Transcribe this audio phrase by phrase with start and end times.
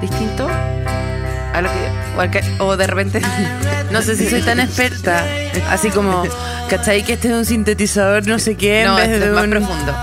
[0.00, 0.48] ¿Distinto?
[0.48, 1.70] A lo
[2.30, 3.20] que, o, de repente.
[3.90, 5.24] No sé si soy tan experta.
[5.70, 6.22] Así como,
[6.68, 7.02] ¿cachai?
[7.04, 9.44] Que este es un sintetizador, no sé qué, en no, vez esto de es más
[9.44, 9.94] un- profundo.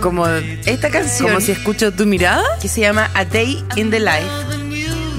[0.00, 2.42] Como, Esta canción como si escucho tu mirada.
[2.60, 4.26] que se llama A Day in the Life.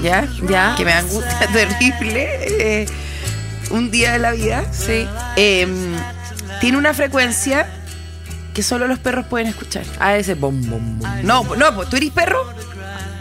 [0.02, 0.28] ¿Ya?
[0.46, 0.74] Ya.
[0.76, 2.28] Que me angustia terrible.
[2.82, 2.86] eh,
[3.70, 4.64] un día de la vida.
[4.70, 5.08] Sí.
[5.36, 5.66] Eh,
[6.60, 7.66] tiene una frecuencia
[8.52, 9.84] que solo los perros pueden escuchar.
[10.00, 11.10] A ese bom, bom, bom.
[11.22, 12.52] No, no, pues, ¿tú eres perro?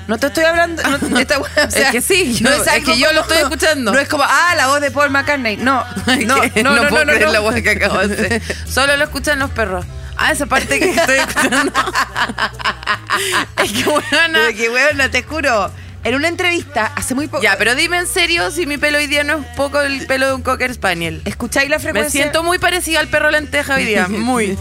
[0.07, 0.83] No te estoy hablando.
[0.83, 3.93] no, esta wea, o sea, Es que sí, yo- es que yo lo estoy escuchando.
[3.93, 5.57] No es como, ah, la voz de Paul McCartney.
[5.57, 8.41] No, no, no, no, no, puedo no, creer la voz que acabo de hacer.
[8.67, 9.85] Solo lo escuchan los perros.
[10.17, 11.71] Ah, esa parte que estoy escuchando.
[13.63, 14.07] es que buena.
[14.33, 15.71] Pero que weón, te juro.
[16.03, 17.41] En una entrevista hace muy poco.
[17.41, 20.27] Ya, pero dime en serio si mi pelo hoy día no es poco el pelo
[20.27, 21.21] de un cocker spaniel.
[21.23, 22.21] ¿Escucháis la Me frecuencia?
[22.21, 24.07] siento muy parecida al perro lenteja hoy día.
[24.09, 24.57] Muy.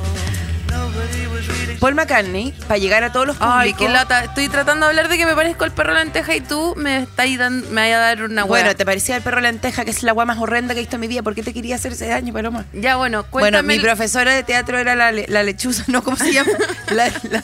[1.83, 3.58] Paul McCartney, para llegar a todos los públicos.
[3.58, 4.22] Ay, qué lata.
[4.22, 7.27] Estoy tratando de hablar de que me parezco al perro lenteja y tú me estás
[7.36, 8.62] dando, me a dar una hueá.
[8.62, 10.94] Bueno, te parecía el perro lenteja, que es la agua más horrenda que he visto
[10.94, 11.25] en mi vida.
[11.25, 12.66] ¿Por qué te quería hacer ese daño, Paloma?
[12.72, 13.75] Ya, bueno, Bueno, cuéntame.
[13.78, 16.05] mi profesora de teatro era la, le- la lechuza, ¿no?
[16.05, 16.53] ¿Cómo se llama?
[16.91, 17.42] La- la-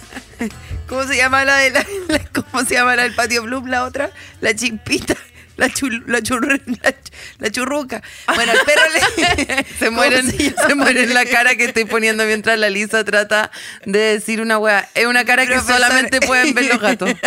[0.89, 3.66] ¿Cómo se llama la de la, la- ¿Cómo se llama la del patio Bloom?
[3.66, 5.16] La otra, la chimpita.
[5.59, 6.95] La, chul- la, churru- la,
[7.39, 8.01] la churruca.
[8.34, 12.25] Bueno, el perro le, se ¿cómo mueren, se se mueren la cara que estoy poniendo
[12.25, 13.50] mientras la Lisa trata
[13.84, 14.89] de decir una wea.
[14.95, 17.11] Es una cara que solamente pueden ver los gatos.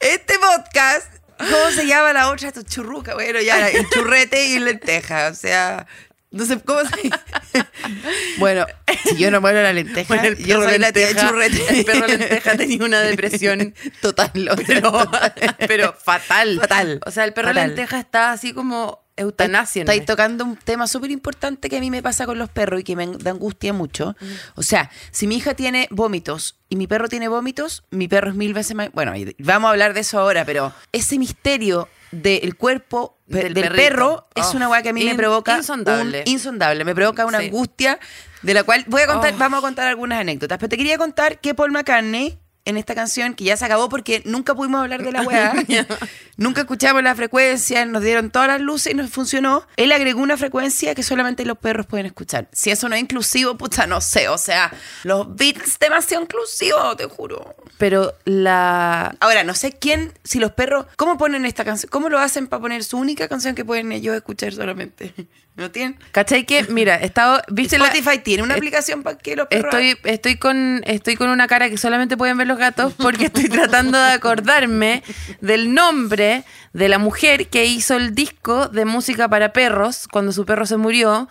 [0.00, 1.06] Este podcast,
[1.38, 2.52] ¿cómo se llama la otra?
[2.52, 3.14] Churruca.
[3.14, 5.28] Bueno, ya, el churrete y lenteja.
[5.28, 5.86] O sea,
[6.30, 7.10] no sé cómo se.
[8.38, 8.66] Bueno,
[9.04, 11.78] si yo no muero la lenteja, Bueno, el yo perro soy la tía lenteja, churrete.
[11.78, 14.30] el perro lenteja tenía una depresión total,
[14.66, 15.32] pero, total.
[15.66, 16.58] pero fatal.
[16.60, 17.00] Fatal.
[17.06, 17.68] O sea, el perro Fatal.
[17.68, 19.82] lenteja está así como eutanasia.
[19.82, 22.84] Estáis tocando un tema súper importante que a mí me pasa con los perros y
[22.84, 24.14] que me da angustia mucho.
[24.54, 28.36] O sea, si mi hija tiene vómitos y mi perro tiene vómitos, mi perro es
[28.36, 28.92] mil veces más...
[28.92, 34.46] Bueno, vamos a hablar de eso ahora, pero ese misterio del cuerpo Del perro es
[34.46, 36.22] Oh, una weá que a mí me provoca insondable.
[36.26, 37.46] un insondable, me provoca una Sí.
[37.46, 37.98] angustia
[38.42, 39.38] de la cual voy a contar, Oh.
[39.38, 43.32] vamos a contar algunas anécdotas, pero te quería contar que Paul McCartney en esta canción,
[43.32, 45.54] que ya se acabó porque nunca pudimos hablar de la weá,
[46.36, 49.66] nunca escuchamos la frecuencia, nos dieron todas las luces y nos funcionó.
[49.76, 52.46] Él agregó una frecuencia que solamente los perros pueden escuchar.
[52.52, 54.28] Si eso no es inclusivo, puta, no sé.
[54.28, 54.70] O sea,
[55.04, 57.56] los Beatles demasiado inclusivos, te juro.
[57.78, 59.16] Pero la.
[59.18, 61.88] Ahora, no sé quién, si los perros, ¿cómo ponen esta canción?
[61.88, 65.14] ¿Cómo lo hacen para poner su única canción que pueden ellos escuchar solamente?
[65.58, 65.98] ¿No tienen?
[66.12, 66.62] ¿Cachai que?
[66.68, 67.42] Mira, he estado.
[67.48, 69.74] ¿Viste la- Spotify tiene una Eh, aplicación para que los perros...
[69.74, 73.48] Estoy, estoy, con, estoy con una cara que solamente pueden ver los gatos porque estoy
[73.48, 75.02] tratando de acordarme
[75.40, 80.46] del nombre de la mujer que hizo el disco de música para perros cuando su
[80.46, 81.28] perro se murió,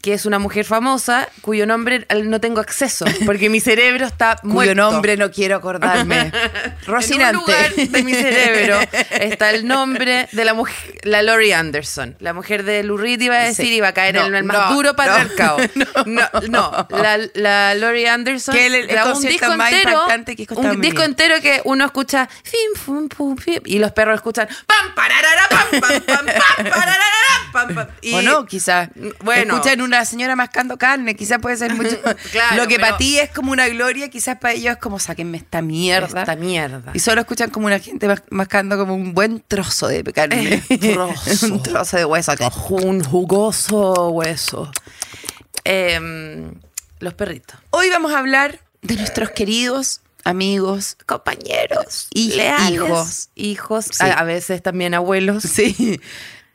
[0.00, 4.52] que es una mujer famosa cuyo nombre no tengo acceso porque mi cerebro está cuyo
[4.54, 4.74] muerto.
[4.76, 6.30] nombre no quiero acordarme.
[6.88, 7.32] En un Rocinante.
[7.34, 8.78] lugar de mi cerebro
[9.10, 12.16] está el nombre de la mujer, la Lori Anderson.
[12.20, 13.74] La mujer de Lou Reed iba a decir, Sí.
[13.74, 15.58] iba a caer No, en el más no, duro patriarcado.
[16.06, 16.22] no.
[16.48, 20.80] No, La, la Lori Anderson Que el- el grabó un disco más entero, que un
[20.80, 25.48] disco entero que uno escucha fim, fum, pum, fim, y los perros escuchan pam, pararara,
[25.50, 27.04] pam, pam, pam, pam, pararara,
[27.52, 27.88] pam, pam.
[28.00, 28.88] Y- o no, quizás.
[29.22, 29.56] Bueno.
[29.56, 31.98] Escuchan una señora mascando carne, quizás puede ser mucho.
[32.32, 34.98] Claro, Lo que pero- para ti es como una gloria, quizás para ellos es como
[34.98, 36.20] sáquenme esta mierda.
[36.20, 36.92] Esta mierda.
[36.94, 40.62] Y solo escuchan como una gente mas- mascando como un buen trozo de carne.
[40.80, 41.46] trozo.
[41.52, 42.32] un trozo de hueso.
[42.70, 44.70] Un jugoso hueso.
[45.64, 46.54] Em,
[47.00, 47.58] los perritos.
[47.70, 53.28] Hoy vamos a hablar de nuestros queridos amigos, compañeros, leales, hijos.
[53.34, 54.04] hijos, Sí.
[54.04, 55.42] a, a veces también abuelos.
[55.44, 56.00] Sí.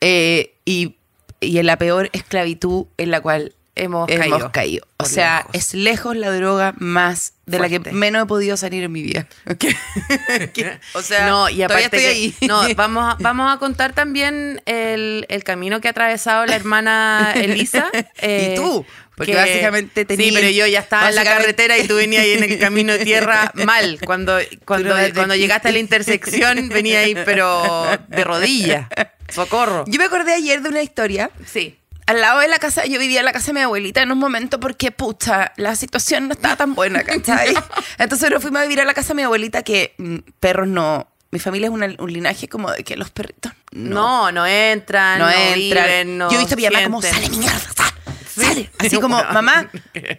[0.00, 0.96] Eh, y,
[1.44, 4.52] y en la peor esclavitud en la cual Hemos, hemos caído.
[4.52, 4.86] caído.
[4.98, 5.54] O sea, lejos.
[5.54, 9.26] es lejos la droga más de la que menos he podido salir en mi vida.
[10.94, 12.34] O sea, no, y todavía aparte estoy que- ahí.
[12.48, 17.32] no, vamos a, vamos a contar también el, el camino que ha atravesado la hermana
[17.36, 17.90] Elisa.
[18.18, 18.86] eh, Y tú,
[19.16, 22.22] porque que- básicamente tenías- Sí, pero yo ya estaba en la carretera y tú venías
[22.22, 23.98] ahí en el camino de tierra mal.
[24.04, 28.86] Cuando, cuando, cuando llegaste a la intersección venía ahí, pero de rodillas.
[29.28, 29.84] Socorro.
[29.88, 31.30] Yo me acordé ayer de una historia.
[31.46, 31.76] Sí.
[32.06, 34.18] Al lado de la casa, yo vivía en la casa de mi abuelita en un
[34.18, 37.54] momento porque, pucha, la situación no estaba tan buena, ¿cachai?
[37.98, 41.08] Entonces nos fuimos a vivir a la casa de mi abuelita que mm, perros no...
[41.30, 45.18] Mi familia es una- un linaje como de que los perritos no, No, no entran,
[45.18, 45.84] no no, entran.
[45.84, 47.92] viven, no yo he visto a mi mamá como, sale mierda, sal,
[48.32, 48.40] Sí.
[48.44, 48.70] sale.
[48.78, 49.68] Así como, mamá,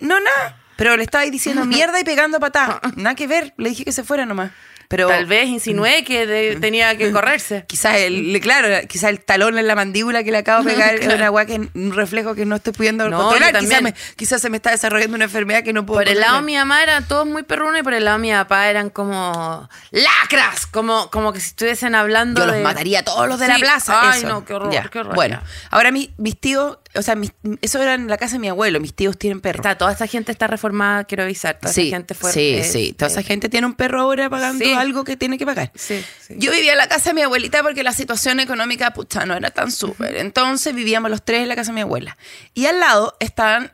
[0.01, 0.61] no, nada.
[0.75, 2.81] Pero le estaba ahí diciendo mierda y pegando patada.
[2.97, 3.53] Nada que ver.
[3.55, 4.51] Le dije que se fuera nomás.
[4.87, 7.65] Pero Tal vez insinué que de- tenía que correrse.
[7.67, 10.95] Quizás el, le- claro, quizás el talón en la mandíbula que le acabo de pegar
[11.01, 13.57] es una weá que un reflejo que no estoy pudiendo No, controlar.
[13.59, 16.37] Quizás, me- quizás se me está desarrollando una enfermedad que no puedo Por el lado
[16.37, 18.89] de mi mamá eran todos muy perrunos y por el lado de mi papá eran
[18.89, 23.47] como lacras, como, como que si estuviesen hablando Yo los mataría a todos los de
[23.47, 23.99] la plaza.
[24.11, 24.27] Ay, eso.
[24.27, 25.15] no, qué horror, qué horror.
[25.15, 25.41] Bueno,
[25.71, 28.79] ahora mis, mis tíos, o sea, mis- eso era en la casa de mi abuelo,
[28.79, 29.57] mis tíos tienen perro.
[29.57, 31.59] Está, toda esa gente está reformada, quiero avisar.
[31.59, 32.31] Toda sí, esa gente fue.
[32.31, 32.93] sí, sí.
[32.97, 34.73] Toda esa eh, gente tiene un perro ahora pagando Sí.
[34.73, 35.71] algo que tiene que pagar.
[35.75, 36.35] Sí, sí.
[36.37, 39.51] Yo vivía en la casa de mi abuelita porque la situación económica, pucha, no era
[39.51, 40.15] tan súper.
[40.17, 42.17] Entonces vivíamos los tres en la casa de mi abuela.
[42.53, 43.71] Y al lado estaban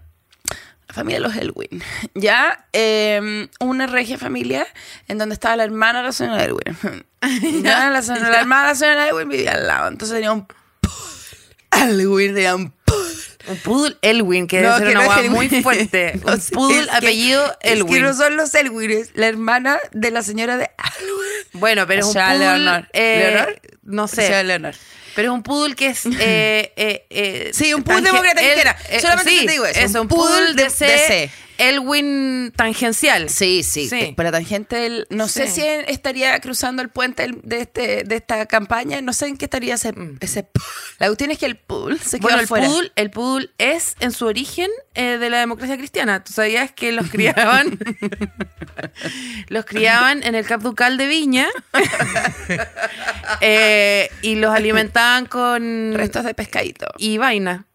[0.88, 1.82] la familia de los Elwin.
[2.16, 4.68] Ya, eh, una regia familia
[5.08, 7.04] en donde estaba la hermana de la señora Elwin.
[7.64, 9.88] ya, la, señora- la hermana de la señora Elwin vivía al lado.
[9.88, 10.46] Entonces tenía un.
[11.72, 12.74] Elwin tenía un.
[13.48, 15.32] Un poodle Elwin, que debe ser que una no es Elwin.
[15.32, 16.14] muy fuerte.
[16.26, 17.94] No un poodle es que- apellido Es Elwin.
[17.94, 21.50] que no son los Elwin, es la hermana de la señora de Elwin.
[21.54, 22.38] Bueno, pero es un poodle.
[22.40, 22.88] Leonor.
[22.94, 23.62] eh, ¿Leonor?
[23.84, 24.44] No sé.
[24.44, 24.76] Leonor.
[25.16, 26.06] Pero es un poodle que es.
[26.20, 28.76] eh, eh, eh, Sí, un poodle demócrata cristiana.
[28.90, 30.86] eh, Solamente sí, te digo eso, Eso, un un poodle poodle de de- C.
[30.86, 31.32] de C.
[31.70, 33.30] Elwin tangencial.
[33.30, 34.16] Sí, sí, Sí.
[34.18, 39.02] la tangente del- no sé si estaría cruzando el puente de este de esta campaña,
[39.02, 40.64] no sé en qué estaría ese, ese pool.
[41.00, 44.12] La cuestión es que el pool se quedó Bueno, el poodle, el poodle es en
[44.12, 46.24] su origen eh, de la democracia cristiana.
[46.24, 47.78] ¿Tú sabías que los criaban?
[49.50, 51.48] los criaban en el Cap Ducal de Viña
[53.42, 56.88] eh, y los alimentaban con restos de pescadito.
[56.98, 57.66] y vaina.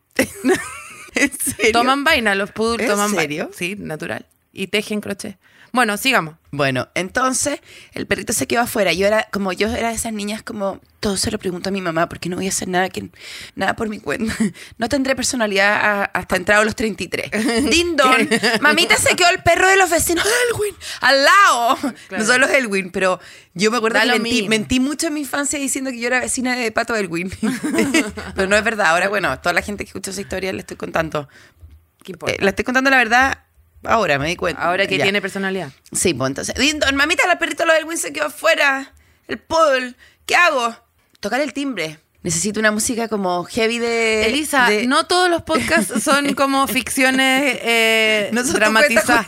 [1.17, 1.73] ¿En serio?
[1.73, 3.51] Toman vaina, los poodles ¿En toman serio?
[3.53, 4.27] Sí, natural.
[4.57, 5.39] Y tejen crochet.
[5.73, 6.37] Bueno, sigamos.
[6.53, 7.61] Bueno, entonces
[7.93, 8.95] el perrito se quedó afuera.
[8.95, 11.83] Yo era como yo era de esas niñas como todo se lo pregunto a mi
[11.83, 13.11] mamá porque no voy a hacer nada que
[13.57, 14.35] nada por mi cuenta.
[14.79, 17.31] No tendré personalidad a- hasta entrado los 33.
[17.69, 18.27] Din don,
[18.63, 21.77] mamita se quedó el perro de los vecinos Elwin al lado.
[22.09, 22.25] Claro.
[22.25, 23.21] No son los Elwin, pero
[23.53, 26.57] yo me acuerdo Da que mentí mucho en mi infancia diciendo que yo era vecina
[26.57, 27.31] de Pato Elwin.
[28.35, 28.87] pero no es verdad.
[28.87, 31.29] Ahora, bueno, toda la gente que escucha esa historia le estoy contando.
[32.03, 32.35] ¿Qué importa?
[32.35, 33.39] Eh, la estoy contando la verdad
[33.89, 34.63] ahora, me di cuenta.
[34.63, 35.05] Ahora que Ya.
[35.05, 35.71] tiene personalidad.
[35.93, 36.55] Sí, pues entonces.
[36.57, 38.93] Dindon, mamita, la perrita lo del Win se quedó afuera.
[39.29, 39.97] El pool.
[40.27, 40.77] ¿Qué hago?
[41.21, 41.99] Tocar el timbre.
[42.23, 44.27] Necesito una música como heavy de.
[44.27, 49.27] Elisa, de- no todos los podcasts son como ficciones eh, no son dramatizadas.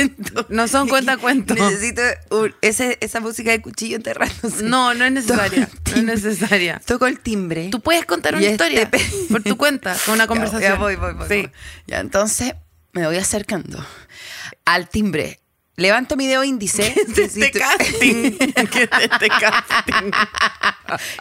[0.48, 1.56] No son cuentacuentos.
[1.56, 4.64] Necesito un- ese- esa música de cuchillo enterrándose.
[4.64, 5.68] No, no es necesaria.
[5.92, 6.80] No es necesaria.
[6.84, 7.68] Toco el timbre.
[7.70, 10.72] Tú puedes contar una este historia pe- por tu cuenta, con una Ya, conversación.
[10.72, 11.28] Ya, voy, voy, voy.
[11.28, 11.42] Sí.
[11.42, 11.50] voy.
[11.86, 12.54] Ya, entonces
[12.92, 13.78] me voy acercando
[14.74, 15.40] al timbre.
[15.76, 16.88] Levanto mi dedo índice.
[16.96, 18.32] Este Necesito- casting.
[18.66, 20.10] ¿Qué es este casting?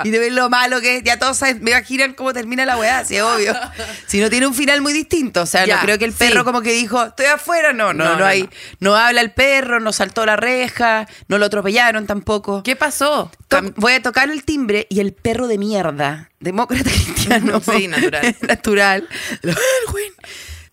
[0.03, 1.03] y de ver lo malo que es.
[1.03, 3.53] Ya todos saben, me imaginan cómo termina la weá, sí, obvio.
[4.07, 5.43] Si no tiene un final muy distinto.
[5.43, 6.17] O sea, Ya, no creo que el sí.
[6.17, 7.71] perro como que dijo, estoy afuera.
[7.71, 8.43] No, no, No, no, no, hay.
[8.43, 8.49] no.
[8.79, 8.95] No.
[8.95, 12.63] habla el perro, no saltó la reja, no lo atropellaron tampoco.
[12.63, 13.29] ¿Qué pasó?
[13.49, 17.61] To- voy a tocar el timbre y el perro de mierda, demócrata cristiano.
[17.61, 18.35] Sí, natural.
[18.41, 19.07] natural.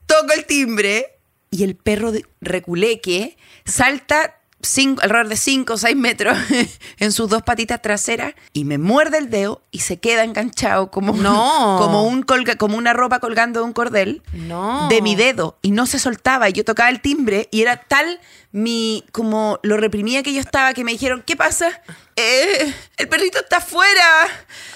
[0.07, 1.14] Toco el timbre
[1.55, 6.39] y el perro de reculeque salta cinco, alrededor de 5 o 6 metros
[6.99, 11.13] en sus dos patitas traseras y me muerde el dedo y se queda enganchado como,
[11.15, 11.77] No.
[11.79, 14.89] como, un colga- como una ropa colgando de un cordel No.
[14.89, 18.21] de mi dedo y no se soltaba y yo tocaba el timbre y era tal
[18.53, 21.83] mi como lo reprimía que yo estaba que me dijeron ¿qué pasa?
[22.17, 24.29] "Eh, el perrito está afuera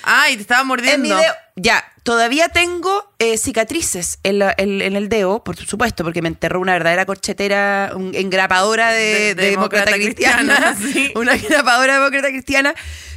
[0.03, 1.17] Ay, te estaba en mi mordiendo.
[1.17, 6.23] dedo ya todavía tengo eh, cicatrices en, la- en- en el dedo por supuesto porque
[6.23, 10.93] me enterró una verdadera corchetera un- engrapadora de, De- de de demócrata demócrata cristiana, cristiana,
[10.95, 11.13] sí.
[11.17, 12.75] una engrapadora demócrata cristiana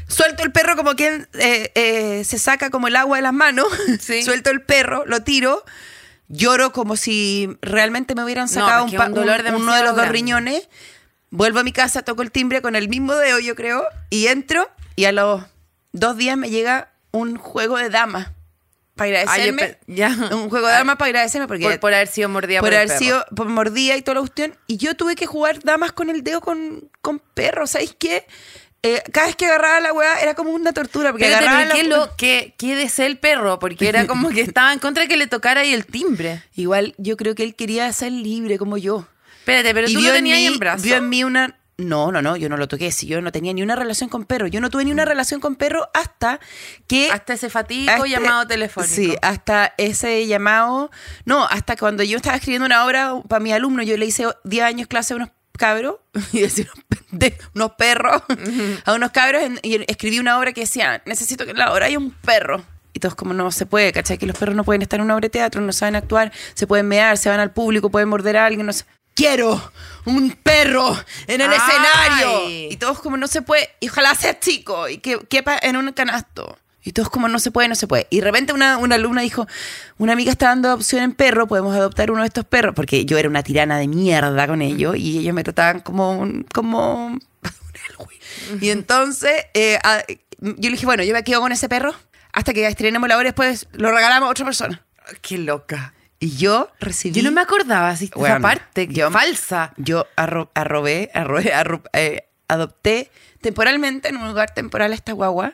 [0.10, 3.68] Suelto el perro como quien eh, eh, se saca como el agua de las manos.
[4.02, 4.24] Sí.
[4.24, 5.64] Suelto el perro, lo tiro.
[6.28, 9.96] Lloro como si realmente me hubieran sacado porque un un dolor un- uno de los
[9.96, 10.68] dos riñones.
[11.30, 14.70] Vuelvo a mi casa, toco el timbre con el mismo dedo, yo creo, y entro.
[14.98, 15.44] Y a los
[15.94, 18.32] dos días me llega un juego de damas
[19.10, 19.64] para agradecerme.
[19.64, 20.36] Ah, yo pe- ya.
[20.36, 22.78] Un juego de damas para agradecerme porque Por, por haber sido mordida por por, el
[22.80, 23.00] haber perro.
[23.00, 24.56] sido por mordida y toda la cuestión.
[24.68, 27.72] Y yo tuve que jugar damas con el dedo con, con perros.
[27.72, 28.26] ¿Sabéis qué?
[28.84, 31.12] Eh, cada vez que agarraba la weá era como una tortura.
[31.12, 33.60] Porque Espérate, agarraba pero ¿qué, la- lo, qué, qué desea el perro?
[33.60, 36.42] Porque era como que estaba en contra de que le tocara ahí el timbre.
[36.56, 39.08] Igual yo creo que él quería ser libre como yo.
[39.40, 40.84] Espérate, pero Y tú lo en tenías mí- en brazos.
[40.84, 41.56] Vio en mí una.
[41.88, 42.92] No, no, no, yo no lo toqué.
[42.92, 44.48] Si yo no tenía ni una relación con perro.
[44.48, 46.40] Yo no tuve ni una relación con perro hasta
[46.88, 47.12] que.
[47.12, 48.94] Hasta ese fatico hasta- llamado telefónico.
[48.94, 50.92] Sí, hasta ese llamado.
[51.26, 54.64] No, hasta cuando yo estaba escribiendo una obra para mi alumno, yo le hice 10
[54.64, 55.98] años clase a unos cabros,
[56.32, 56.70] y decir,
[57.54, 58.24] unos, perros,
[58.86, 61.98] a unos cabros, y escribí una obra que decía, necesito que en la obra haya
[62.00, 62.64] un perro.
[62.94, 64.18] Y todos como no se puede, ¿cachai?
[64.18, 66.68] Que los perros no pueden estar en una obra de teatro, no saben actuar, se
[66.68, 68.86] pueden mear, se van al público, pueden morder a alguien, no sé.
[69.14, 69.72] Quiero
[70.06, 71.58] un perro en el Ay.
[71.58, 72.50] escenario.
[72.72, 75.92] Y todos como no se puede, y ojalá sea chico y que quepa en un
[75.94, 76.58] canasto.
[76.84, 78.08] Y todos como no se puede, no se puede.
[78.10, 79.46] Y de repente una, una alumna dijo,
[80.00, 83.20] una amiga está dando adopción en perro, podemos adoptar uno de estos perros, porque yo
[83.20, 87.22] era una tirana de mierda con ellos y ellos me trataban como un, como un
[88.60, 90.04] Y entonces eh, a-
[90.40, 91.94] yo le dije, bueno, yo me quedo con ese perro
[92.34, 94.82] hasta que estrenemos la obra y después lo regalamos a otra persona.
[95.22, 95.94] Qué loca.
[96.22, 97.16] Y yo recibí...
[97.20, 98.88] Yo no me acordaba así, esa Bueno, parte.
[98.88, 99.74] yo- falsa.
[99.78, 103.10] Yo arro- arrobé, arrobé, arro- eh, adopté
[103.42, 105.54] temporalmente, en un lugar temporal, a esta guagua.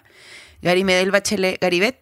[0.62, 2.00] Gary Medel Bachelet, Garibet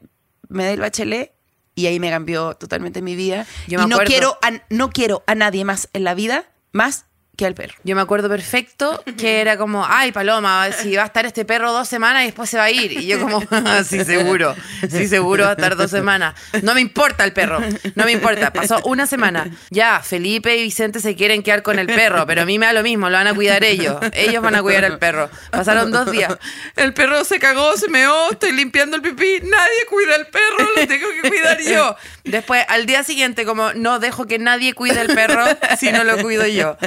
[0.50, 1.32] Medel Bachelet,
[1.76, 3.46] y ahí me cambió totalmente mi vida.
[3.68, 7.06] Yo me y no quiero, a, no quiero a nadie más en la vida, más
[7.36, 7.76] que al perro.
[7.84, 11.72] Yo me acuerdo perfecto que era como, ay, Paloma, si va a estar este perro
[11.72, 12.92] dos semanas y después se va a ir.
[12.94, 13.42] Y yo como,
[13.88, 14.56] sí, seguro,
[14.90, 16.36] sí, seguro va a estar dos semanas.
[16.62, 17.60] No me importa el perro,
[17.96, 18.52] no me importa.
[18.52, 19.50] Pasó una semana.
[19.70, 22.74] Ya, Felipe y Vicente se quieren quedar con el perro, pero a mí me da
[22.74, 23.98] lo mismo, lo van a cuidar ellos.
[24.14, 25.30] Ellos van a cuidar al perro.
[25.52, 26.38] Pasaron dos días.
[26.76, 30.88] El perro se cagó, se meó, estoy limpiando el pipí, nadie cuida al perro, lo
[30.88, 31.96] tengo que cuidar yo.
[32.24, 35.46] Después, al día siguiente, como, no dejo que nadie cuide el perro
[35.78, 36.78] si no lo cuido yo.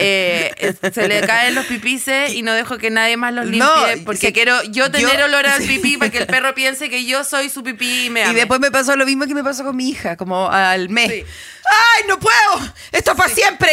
[0.00, 4.04] Eh, se le caen los pipices y no dejo que nadie más los limpie No,
[4.04, 7.24] porque quiero yo tener yo- olor al pipí para que el perro piense que yo
[7.24, 9.76] soy su pipí y me Y después me pasó lo mismo que me pasó con
[9.76, 11.10] mi hija, como al mes.
[11.10, 11.24] Sí.
[11.70, 12.72] ¡Ay, no puedo!
[12.92, 13.72] Esto es para siempre.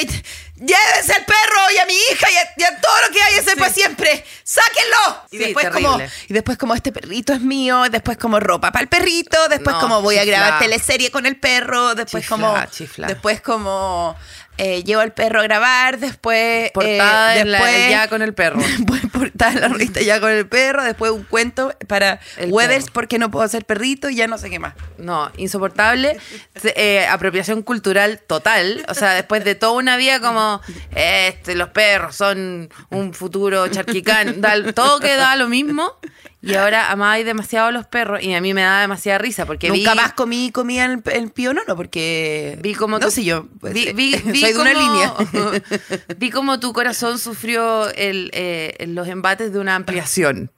[0.57, 3.35] Llévense al perro y a mi hija y a, y a todo lo que hay
[3.35, 4.23] es para siempre.
[4.43, 5.23] ¡Sáquenlo!
[5.31, 5.89] Y Sí, después terrible.
[5.89, 9.75] como y después como este perrito es mío, después como ropa para el perrito, después
[9.75, 13.07] No, como voy a grabar teleserie con el perro, después Chifla, como chifla.
[13.07, 14.15] después como
[14.57, 18.33] eh, llevo al perro a grabar, después Portada eh, en la- después ya con el
[18.33, 18.59] perro.
[18.77, 22.93] Después en la revista ya con el perro, después un cuento para El Weathers perro.
[22.93, 24.73] porque no puedo ser perrito y ya no sé qué más.
[24.97, 26.17] No, insoportable.
[26.63, 28.85] Eh, apropiación cultural total.
[28.89, 30.61] O sea, después de toda una vida como,
[30.95, 35.93] este, los perros son un futuro charquicán, da- todo queda lo mismo.
[36.45, 39.69] Y ahora amáis demasiado a los perros y a mí me da demasiada risa porque
[39.69, 43.11] Nunca vi, más comí comida en el, el Pío Nono porque vi como no tu-
[43.11, 45.13] sé yo pues, vi, eh, vi- vi soy de una línea
[46.17, 50.51] vi como tu corazón sufrió el, eh, los embates de una ampliación.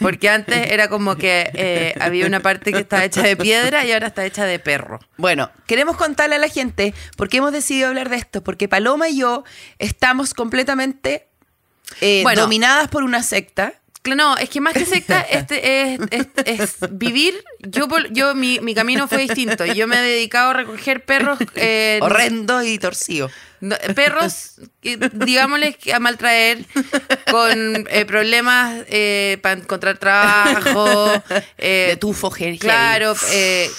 [0.00, 3.92] Porque antes era como que eh, había una parte que estaba hecha de piedra y
[3.92, 4.98] ahora está hecha de perro.
[5.16, 9.08] bueno queremos contarle a la gente por qué hemos decidido hablar de esto porque Paloma
[9.08, 9.44] y yo
[9.78, 11.28] estamos completamente
[12.00, 12.42] eh, Bueno.
[12.42, 17.34] dominadas por una secta No, es que más que secta este es, es- es vivir.
[17.60, 19.64] Yo, yo mi, mi camino fue distinto.
[19.66, 21.38] Yo me he dedicado a recoger perros.
[21.54, 23.30] eh, horrendo y torcido
[23.60, 26.64] no- perros, que, digámosles, que a maltraer,
[27.30, 31.12] con eh, problemas eh, para encontrar trabajo.
[31.58, 32.58] eh, de tufo heavy.
[32.58, 33.70] Claro, eh,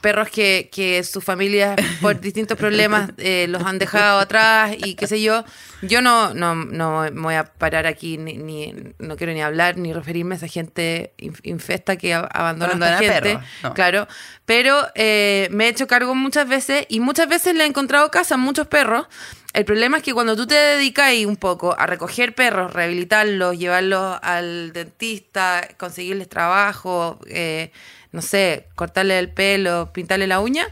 [0.00, 5.06] perros que, que sus familias por distintos problemas eh, los han dejado atrás y qué
[5.06, 5.44] sé yo.
[5.82, 9.76] Yo no, no, no me voy a parar aquí, ni, ni- no quiero ni hablar
[9.76, 13.38] ni referirme a esa gente inf- infesta que abandona, a esta gente.
[13.62, 13.74] no.
[13.74, 14.08] Claro,
[14.46, 18.36] pero eh, me he hecho cargo muchas veces y muchas veces le he encontrado casa
[18.36, 19.06] a muchos perros.
[19.52, 24.18] El problema es que cuando tú te dedicas un poco a recoger perros, rehabilitarlos, llevarlos
[24.22, 27.72] al dentista, conseguirles trabajo, eh,
[28.12, 30.68] no sé, cortarle el pelo, pintarle la uña,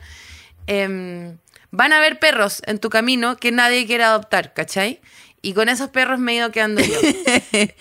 [0.67, 1.37] em,
[1.71, 5.01] van a haber perros en tu camino que nadie quiere adoptar, ¿cachai?
[5.45, 6.99] Y con esos perros me he ido quedando yo.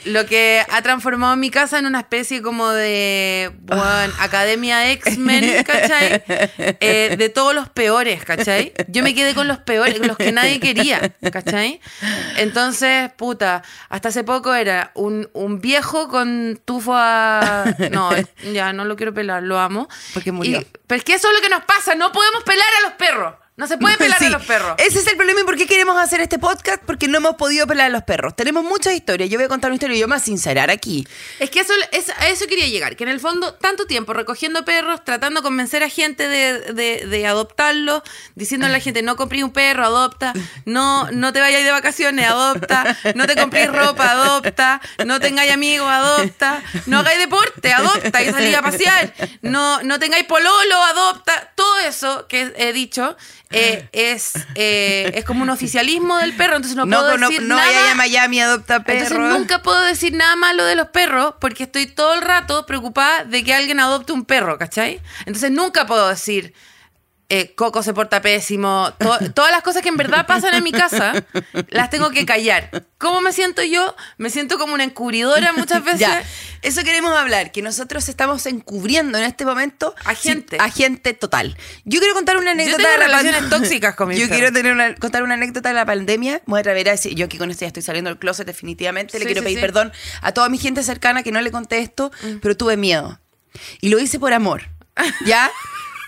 [0.03, 6.23] Lo que ha transformado mi casa en una especie como de, bueno, academia X-Men, ¿cachai?
[6.57, 8.73] Eh, de todos los peores, ¿cachai?
[8.89, 11.79] Yo me quedé con los peores, los que nadie quería, ¿cachai?
[12.37, 17.63] Entonces, puta, hasta hace poco era un, un viejo con tufo a...
[17.91, 18.09] No,
[18.51, 19.87] ya no lo quiero pelar, lo amo.
[20.13, 20.59] Porque murió.
[20.59, 22.93] Y- pero es que eso es lo que nos pasa, no podemos pelar a los
[22.97, 23.35] perros.
[23.55, 24.25] No se puede pelar Sí.
[24.25, 24.75] a los perros.
[24.79, 27.67] Ese es el problema y por qué queremos hacer este podcast, porque no hemos podido
[27.67, 28.35] pelar a los perros.
[28.35, 29.29] Tenemos muchas historias.
[29.29, 31.07] Yo voy a contar una historia y yo me voy a sincerar aquí.
[31.39, 34.65] Es que eso, es- a eso quería llegar, que en el fondo tanto tiempo recogiendo
[34.65, 38.01] perros, tratando de convencer a gente de, de, de adoptarlos,
[38.35, 40.33] diciéndole a la gente no compré un perro, adopta,
[40.65, 45.87] no, no te vayas de vacaciones, adopta, no te compré ropa, adopta, no tengáis amigos,
[45.91, 51.77] adopta, no hagáis deporte, adopta y salí a pasear, no, no tengáis pololo, adopta, todo
[51.79, 53.15] eso que he dicho,
[53.53, 57.41] eh, es, eh, es como un oficialismo del perro, entonces no, No, puedo no, decir
[57.43, 57.67] no nada.
[57.67, 58.99] vaya a Miami, adopta perro.
[59.03, 63.23] Entonces nunca puedo decir nada malo de los perros porque estoy todo el rato preocupada
[63.23, 65.01] de que alguien adopte un perro, ¿cachai?
[65.25, 66.53] Entonces nunca puedo decir
[67.35, 68.93] eh, Coco se porta pésimo.
[68.99, 71.13] To- todas las cosas que en verdad pasan en mi casa
[71.69, 72.69] las tengo que callar.
[72.99, 73.95] ¿Cómo me siento yo?
[74.17, 75.99] Me siento como una encubridora muchas veces.
[76.01, 76.23] Ya,
[76.61, 80.57] eso queremos hablar, que nosotros estamos encubriendo en este momento A gente.
[80.59, 81.57] a gente total.
[81.85, 84.71] Yo quiero contar una anécdota tengo de la relaciones tóxicas con mi Yo quiero tener
[84.71, 86.41] una- contar una anécdota de la pandemia.
[86.45, 89.13] Voy a atrever a decir, yo aquí con esto ya estoy saliendo del closet definitivamente.
[89.17, 89.61] Le Sí, quiero sí, pedir sí.
[89.61, 92.11] perdón a toda mi gente cercana que no le conté esto,
[92.41, 93.19] pero tuve miedo.
[93.81, 94.69] Y lo hice por amor,
[95.25, 95.49] ¿ya?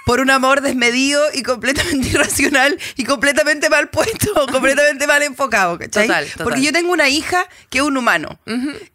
[0.06, 6.08] Por un amor desmedido y completamente irracional y completamente mal puesto, completamente mal enfocado, ¿cachai?
[6.08, 6.44] Total, total.
[6.44, 8.40] Porque yo tengo una hija que es un humano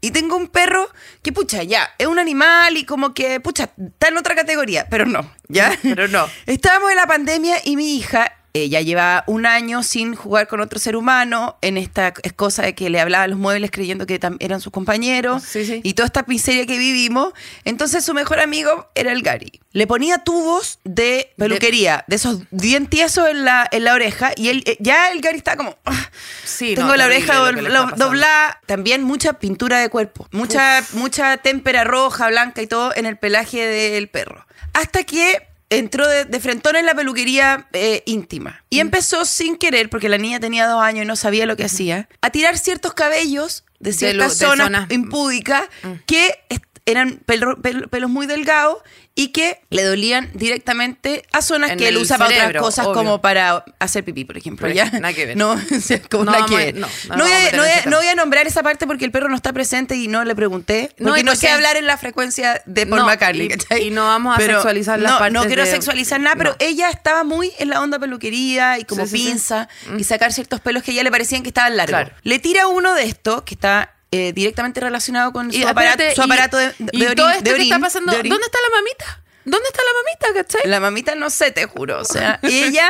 [0.01, 0.89] y tengo un perro
[1.23, 5.05] que, pucha, ya, es un animal y como que, pucha, está en otra categoría, pero
[5.05, 5.77] no, ¿ya?
[5.83, 6.29] Pero no.
[6.47, 10.79] Estábamos en la pandemia y mi hija ella lleva un año sin jugar con otro
[10.79, 14.61] ser humano en esta cosa de que le hablaba a los muebles creyendo que eran
[14.61, 15.81] sus compañeros Sí, sí.
[15.85, 17.33] y toda esta miseria que vivimos.
[17.65, 19.61] Entonces su mejor amigo era el Gary.
[19.73, 24.49] Le ponía tubos de peluquería, de, esos bien tiesos en la, en la oreja y
[24.49, 25.77] él, eh, ya el Gary estaba como...
[25.85, 26.11] "Ah,
[26.45, 28.61] Sí, tengo no, la oreja está doblada.
[28.67, 30.27] También mucha pintura de cuerpo.
[30.33, 34.45] Mucha, mucha témpera roja, blanca y todo en el pelaje del perro.
[34.73, 38.51] Hasta que entró de, de frentón en la peluquería eh, íntima.
[38.71, 38.75] Mm.
[38.75, 41.65] Y empezó sin querer, porque la niña tenía dos años y no sabía lo que
[41.65, 44.93] hacía, a tirar ciertos cabellos de ciertas lo- de zonas, zonas- Mm.
[44.93, 45.63] impúdicas
[46.07, 48.79] que est- eran pelo- pel- pelos muy delgados
[49.15, 52.95] y que le dolían directamente a zonas En que él usa para otras cosas obvio.
[52.95, 54.67] como para hacer pipí, por ejemplo.
[54.67, 54.87] Por ¿ya?
[54.91, 55.37] nada que ver.
[55.37, 55.61] No,
[56.11, 56.75] como No nada que vamos a- ver.
[56.77, 59.29] no, No no nos voy a voy no voy nombrar esa parte porque el perro
[59.29, 60.95] no está presente y no le pregunté.
[60.99, 63.49] Porque no, sé hablar en la frecuencia de Paul McCartney,
[63.81, 66.89] y- no vamos a Pero sexualizar las partes No quiero de- sexualizar nada, pero ella
[66.91, 69.29] estaba muy en la onda peluquería y como Sí, sí, sí.
[69.31, 69.69] pinza
[69.99, 71.91] y sacar ciertos pelos que a ella le parecían que estaban largos.
[71.91, 72.15] Claro.
[72.23, 76.57] Le tira uno de estos que está eh, directamente relacionado con su aparato, su aparato
[76.57, 78.31] de, de y orín- todo de esto que orín, está pasando, de orín.
[78.31, 79.23] ¿dónde está la mamita?
[79.45, 80.71] ¿Dónde está la mamita, cachai?
[80.71, 81.99] La mamita no sé, te juro.
[82.01, 82.89] O sea, ella,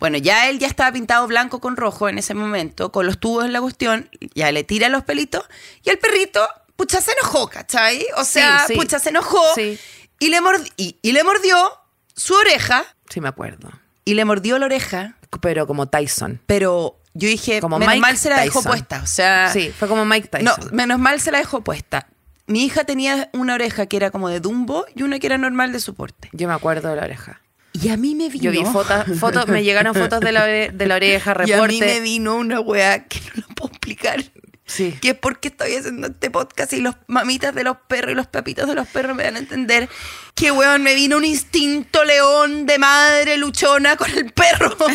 [0.00, 3.44] bueno, ya él ya estaba pintado blanco con rojo en ese momento, con los tubos
[3.44, 5.44] en la cuestión, ya le tira los pelitos,
[5.84, 8.04] y el perrito, pucha, se enojó, ¿cachai?
[8.16, 8.78] O sea, Sí, sí.
[8.78, 9.78] pucha, se enojó Sí.
[10.18, 10.40] y, le
[10.76, 11.78] y le mordió
[12.14, 13.70] su oreja, Sí, me acuerdo.
[14.04, 16.40] y le mordió la oreja, Pero como Tyson.
[16.46, 18.70] pero yo dije, Como menos Mike mal se la dejó Tyson.
[18.72, 19.00] puesta.
[19.02, 20.66] O sea, Sí, fue como Mike Tyson.
[20.70, 22.06] no, menos mal se la dejó puesta.
[22.46, 25.72] Mi hija tenía una oreja que era como de Dumbo y una que era normal
[25.72, 26.28] de soporte.
[26.32, 27.40] Yo me acuerdo de la oreja.
[27.72, 28.44] Y a mí me vino.
[28.44, 31.78] Yo vi fotos, fotos me llegaron fotos de la, de la oreja, Y a mí
[31.80, 32.00] me reporte.
[32.00, 34.22] vino una weá que no lo puedo explicar.
[34.64, 34.96] Sí.
[35.00, 38.26] Que es porque estoy haciendo este podcast y los mamitas de los perros y los
[38.26, 39.88] papitos de los perros me dan a entender
[40.34, 44.76] que, weón, me vino un instinto león de madre luchona con el perro.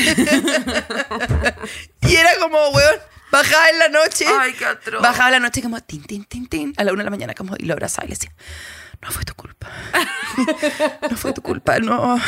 [2.02, 2.96] y era como, weón,
[3.32, 4.26] bajaba en la noche.
[4.40, 5.02] Ay, qué atroz.
[5.02, 7.34] Bajaba en la noche como, tin, tin, tin, tin, a la una de la mañana,
[7.34, 8.32] como, y lo abrazaba y le decía,
[9.02, 9.70] no fue tu culpa.
[11.10, 12.20] no fue tu culpa, no.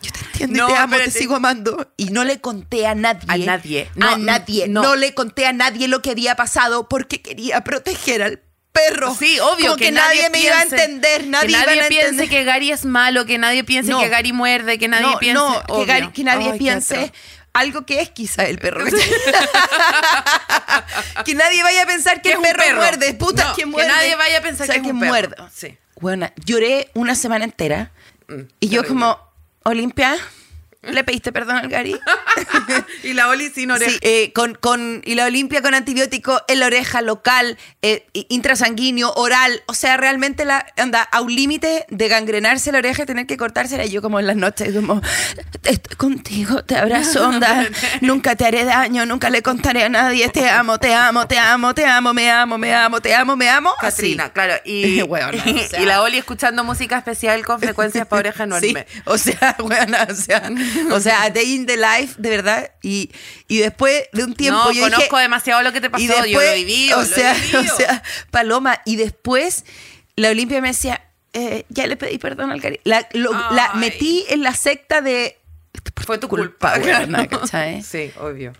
[0.00, 1.92] Yo te entiendo No, y te amo, te sigo amando.
[1.96, 3.24] Y no le conté a nadie.
[3.28, 3.90] A nadie.
[3.94, 4.68] No, a nadie.
[4.68, 4.82] no.
[4.82, 4.96] No.
[4.96, 9.14] le conté a nadie lo que había pasado porque quería proteger al perro.
[9.18, 9.66] Sí, obvio.
[9.66, 11.26] Como que, nadie, me iba a entender.
[11.26, 12.28] Nadie, que nadie iba a piense entender.
[12.28, 14.00] que Gary es malo, que nadie piense No.
[14.00, 15.34] que Gary muerde, que nadie no, piense.
[15.42, 15.86] no, que, obvio.
[15.86, 17.12] Gary- que nadie Ay, piense
[17.54, 18.84] algo que es quizá el perro.
[21.24, 22.76] que nadie vaya a pensar que, Que el perro, perro.
[22.78, 23.14] muerde.
[23.14, 25.12] Puta, No, que que nadie vaya a pensar O sea, que es un perro.
[25.12, 25.36] muerde.
[25.54, 25.76] Sí.
[26.00, 27.90] Bueno, lloré una semana entera.
[28.60, 29.18] y yo como,
[29.68, 30.16] Olimpia,
[30.80, 31.94] ¿le pediste perdón al Gary?
[33.02, 33.90] y la Oli sin oreja.
[33.90, 39.12] Sí, eh, con, con, y la Olimpia con antibiótico en la oreja local, eh, intrasanguíneo,
[39.14, 39.62] oral.
[39.66, 43.36] O sea, realmente la anda a un límite de gangrenarse la oreja y tener que
[43.36, 43.84] cortársela.
[43.84, 45.00] Y yo como en las noches, como,
[45.64, 47.68] estoy contigo, te abrazo, onda.
[48.00, 50.28] nunca te haré daño, nunca le contaré a nadie.
[50.28, 53.48] Te amo, te amo, te amo, te amo, me amo, me amo, te amo, me
[53.48, 53.70] amo.
[53.80, 54.16] Así.
[54.16, 54.54] Katrina, claro.
[54.64, 55.80] Y, Hueona, o sea.
[55.80, 58.86] y la Oli escuchando música especial con frecuencias para oreja enorme.
[58.88, 60.50] Sí, o sea, weona, o sea,
[60.92, 62.72] o sea, a day in the life, de verdad.
[62.82, 63.10] Y,
[63.46, 66.04] y después de un tiempo no, yo conozco dije, demasiado lo que te pasó.
[66.04, 66.98] y yo después, lo he vivido.
[66.98, 67.60] o lo sea, vivido.
[67.74, 69.64] o sea, Paloma, y después
[70.16, 72.80] la Olimpia me decía, eh, ya le pedí perdón al cari.
[72.84, 73.32] La, lo-
[73.74, 75.38] metí en la secta de
[76.04, 77.06] fue tu culpa, culpa.
[77.82, 78.52] Sí, obvio.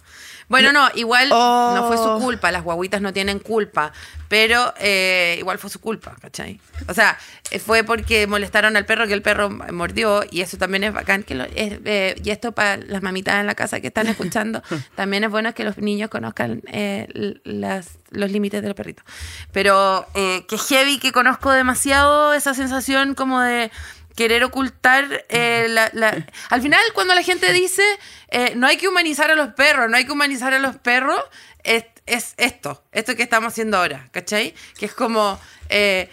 [0.48, 1.72] Bueno, no, igual Oh.
[1.74, 3.92] no fue su culpa, las guaguitas no tienen culpa,
[4.28, 6.60] pero eh, igual fue su culpa, ¿cachai?
[6.88, 7.18] O sea,
[7.50, 11.22] eh, fue porque molestaron al perro que el perro mordió y eso también es bacán.
[11.22, 14.62] Que lo- es, eh, y esto para las mamitas en la casa que están escuchando,
[14.96, 17.08] también es bueno que los niños conozcan eh,
[17.44, 19.04] las, los límites de los perritos.
[19.52, 23.70] Pero eh, que heavy, que conozco demasiado esa sensación como de
[24.18, 27.84] querer ocultar eh, la, la- Al final, cuando la gente dice
[28.30, 31.22] eh, no hay que humanizar a los perros, no hay que humanizar a los perros,
[31.62, 34.54] es, es esto, esto que estamos haciendo ahora, ¿cachai?
[34.76, 35.38] Que es como...
[35.68, 36.08] eh,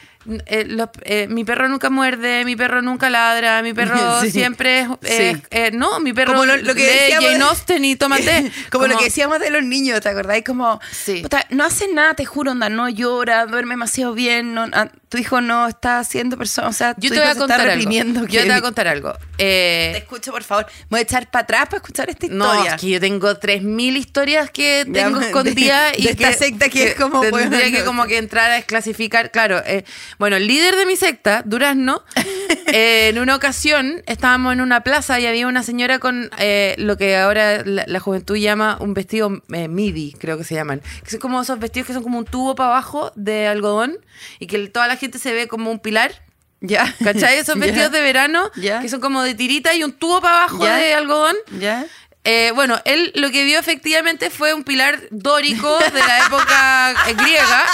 [0.48, 4.32] eh, los- eh, mi perro nunca muerde, mi perro nunca ladra, mi perro Sí.
[4.32, 4.88] siempre es...
[5.04, 5.41] eh,
[5.72, 5.78] Sí.
[5.78, 8.52] no, mi perro Como lo- lo que decíamos- Jane Austen y toma té.
[8.72, 10.44] como, lo que decíamos de los niños, ¿te acordáis?
[10.44, 11.22] Como, Sí.
[11.22, 15.21] puta, no hace nada, te juro, onda, no llora, duerme demasiado bien, no, ah, tu
[15.21, 17.89] hijo no está haciendo persona, o sea, Yo tu te voy a contar algo.
[17.89, 19.13] Yo que- te voy a contar algo.
[19.38, 20.65] Eh, Te escucho, por favor.
[20.65, 22.75] Me voy a echar para atrás para escuchar esta No, historia.
[22.75, 26.89] es que yo tengo 3.000 historias que tengo de- escondidas de y esta secta que
[26.89, 27.86] es como, Tendría bueno, que no.
[27.86, 29.32] como que entrar a desclasificar.
[29.32, 29.86] Claro, eh,
[30.19, 32.04] bueno, el líder de mi secta, Durazno,
[32.67, 36.97] eh, en una ocasión estábamos en una plaza y había una señora con eh, lo
[36.97, 40.82] que ahora la, la juventud llama un vestido eh, midi, creo que se llaman.
[41.04, 43.97] Que son como esos vestidos que son como un tubo para abajo de algodón
[44.39, 46.22] y que toda la gente se ve como un pilar.
[46.62, 46.94] Ya.
[47.04, 47.38] ¿Cachai?
[47.38, 48.80] Esos vestidos de verano Ya.
[48.80, 51.36] que son como de tirita y un tubo para abajo de algodón.
[51.60, 51.86] ¿Ya?
[52.28, 57.13] Eh, bueno, él lo que vio efectivamente fue un pilar dórico de la época eh,
[57.13, 57.65] griega.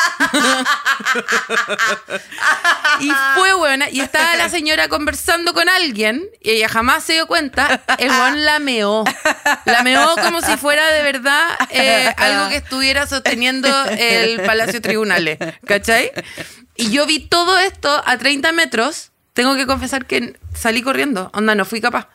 [2.99, 3.89] y fue buena.
[3.89, 7.81] Y estaba la señora conversando con alguien y ella jamás se dio cuenta.
[7.97, 9.05] El Juan la meó.
[9.65, 15.37] La meó como si fuera de verdad eh, algo que estuviera sosteniendo el Palacio Tribunales.
[15.65, 16.11] ¿Cachai?
[16.81, 19.11] Y yo vi todo esto a 30 metros.
[19.33, 21.29] Tengo que confesar que salí corriendo.
[21.33, 22.07] Onda, no fui capaz.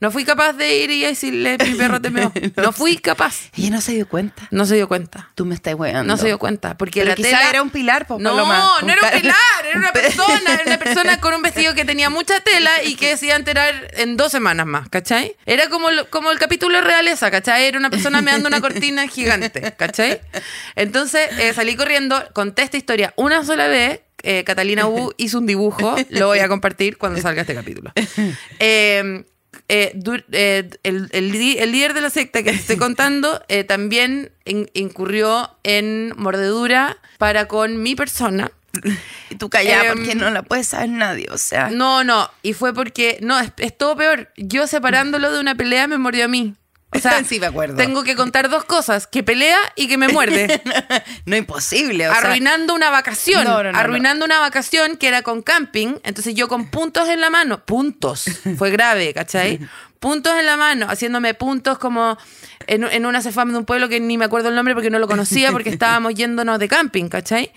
[0.00, 2.32] No fui capaz de ir y decirle, mi perro te meó.
[2.56, 3.50] No fui capaz.
[3.56, 4.46] Ella no se dio cuenta.
[4.52, 5.30] No se dio cuenta.
[5.34, 6.04] Tú me estás weando.
[6.04, 6.76] No se dio cuenta.
[6.78, 7.50] Porque Pero la quizá tela...
[7.50, 9.36] era un pilar, po, No, Paloma, no era un pilar,
[9.68, 13.16] era una persona, era una persona con un vestido que tenía mucha tela y que
[13.16, 15.34] se iba a enterar en dos semanas más, ¿cachai?
[15.46, 17.64] Era como, lo- como el capítulo realeza, ¿cachai?
[17.66, 20.20] Era una persona meando una cortina gigante, ¿cachai?
[20.76, 24.00] Entonces eh, salí corriendo, conté esta historia una sola vez.
[24.30, 27.92] Eh, Catalina U hizo un dibujo, lo voy a compartir cuando salga este capítulo.
[28.58, 29.24] Eh,
[29.68, 33.42] eh, du- eh, el, el li- el líder de la secta que te estoy contando
[33.48, 38.50] eh, también in- incurrió en mordedura para con mi persona.
[39.30, 41.70] Y tú callada Em, porque no la puede saber nadie, o sea.
[41.70, 44.30] No, no, y fue porque, no, es, es todo peor.
[44.36, 46.54] Yo separándolo de una pelea me mordió a mí.
[46.90, 47.76] O sea, Sí, me acuerdo.
[47.76, 50.60] tengo que contar dos cosas, que pelea y que me muerde.
[51.26, 52.20] no imposible, o sea.
[52.20, 56.48] arruinando una vacación, No, no, no, arruinando una vacación que era con camping, entonces yo
[56.48, 58.24] con puntos en la mano, puntos,
[58.56, 59.60] fue grave, ¿cachai?
[59.98, 62.16] Puntos en la mano, haciéndome puntos como
[62.68, 65.00] en, en una cefam de un pueblo que ni me acuerdo el nombre porque no
[65.00, 67.50] lo conocía porque estábamos yéndonos de camping, ¿cachai?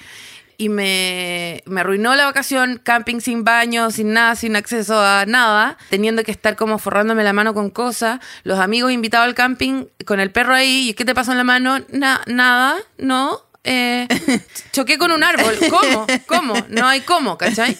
[0.62, 5.76] Y me, me arruinó la vacación, camping sin baño, sin nada, sin acceso a nada,
[5.89, 10.19] teniendo que estar como forrándome la mano con cosas, los amigos invitados al camping con
[10.19, 11.80] el perro ahí, ¿y qué te pasó en la mano?
[11.89, 13.41] Na- nada, no.
[13.63, 14.08] Eh,
[14.71, 15.58] choqué con un árbol.
[15.69, 16.08] ¿Cómo?
[16.26, 16.54] ¿Cómo?
[16.69, 17.78] No hay cómo, ¿cachai?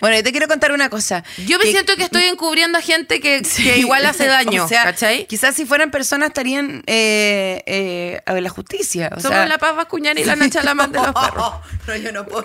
[0.00, 1.22] Bueno, yo te quiero contar una cosa.
[1.46, 4.68] Yo me Que- siento que estoy encubriendo a gente que, que igual hace daño, O
[4.68, 5.26] sea, ¿cachai?
[5.26, 9.10] Quizás si fueran personas estarían eh, eh, a ver la justicia.
[9.14, 11.52] O Somos sea, la Paz Vascuñán y la Nacha Lamán de los perros.
[11.86, 12.44] No, yo no puedo.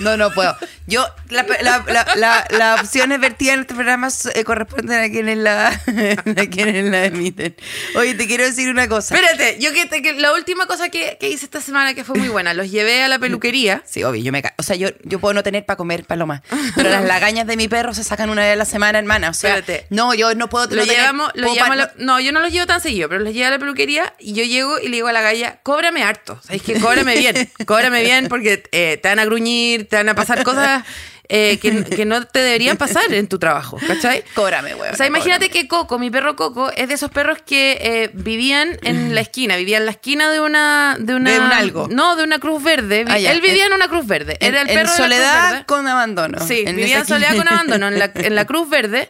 [0.00, 0.56] No, no puedo.
[0.86, 5.36] Yo, la, la, la, la, las opciones vertidas en este programa eh, corresponden a quienes
[5.36, 7.54] la, a quienes la emiten.
[7.96, 9.14] Oye, te quiero decir una cosa.
[9.14, 12.07] Espérate, yo que, te- que la última cosa que, que hice esta semana que fue
[12.16, 13.82] muy buena, los llevé a la peluquería.
[13.86, 16.42] Sí, obvio, yo me O sea, yo, yo puedo no tener para comer paloma.
[16.76, 19.30] Pero las lagañas de mi perro se sacan una vez a la semana, hermana.
[19.30, 19.86] O sea, Espérate.
[19.90, 22.52] no, yo no puedo Lo no tener- llevamos, lo llevamos pa- no, yo no los
[22.52, 25.08] llevo tan seguido, pero los llevo a la peluquería y yo llego y le digo
[25.08, 26.40] a la galla, cóbrame harto.
[26.44, 30.14] ¿Sabes que Cóbrame bien, cóbrame bien porque eh, te van a gruñir, te van a
[30.14, 30.84] pasar cosas
[31.30, 34.24] eh, que, que no te deberían pasar en tu trabajo, ¿cachai?
[34.34, 34.94] Cóbrame, weón.
[34.94, 38.78] O sea, imagínate que Coco, mi perro Coco, es de esos perros que eh, vivían
[38.82, 40.96] en la esquina, vivía en la esquina de una...
[40.98, 41.88] De, una, De un algo.
[41.90, 43.04] No, de una cruz verde.
[43.08, 43.32] Ah, ya.
[43.32, 44.38] Él vivía En- en una cruz verde.
[44.40, 45.64] Era el en, perro en de la cruz soledad verde.
[45.66, 46.46] con abandono.
[46.46, 49.08] Sí, En vivía en soledad con abandono, en la, en la Cruz Verde,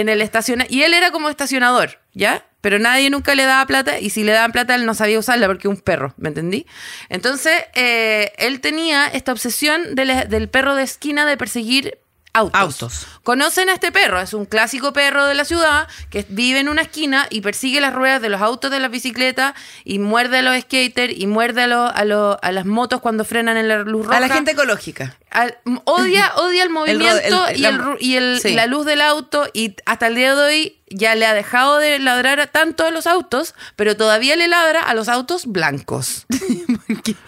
[0.00, 2.46] en el estaciona Y él era como estacionador, ¿ya?
[2.60, 5.46] Pero nadie nunca le daba plata y si le daban plata él no sabía usarla
[5.46, 6.66] porque un perro, ¿me entendí?
[7.08, 11.98] Entonces, eh, él tenía esta obsesión del perro de esquina de perseguir
[12.36, 12.60] autos.
[12.60, 13.06] Autos.
[13.22, 16.82] Conocen a este perro, es un clásico perro de la ciudad que vive en una
[16.82, 20.56] esquina y persigue las ruedas de los autos de las bicicletas y muerde a los
[20.60, 24.06] skaters y muerde a, los- a, los- a las motos cuando frenan en la luz
[24.06, 25.16] roja A la gente ecológica.
[25.30, 28.54] al- odia, odia el movimiento el- y, la- el, ru- y el- sí.
[28.54, 31.98] la luz del auto y hasta el día de hoy ya le ha dejado de
[31.98, 36.26] ladrar a- tanto a los autos, pero todavía le ladra a los autos blancos.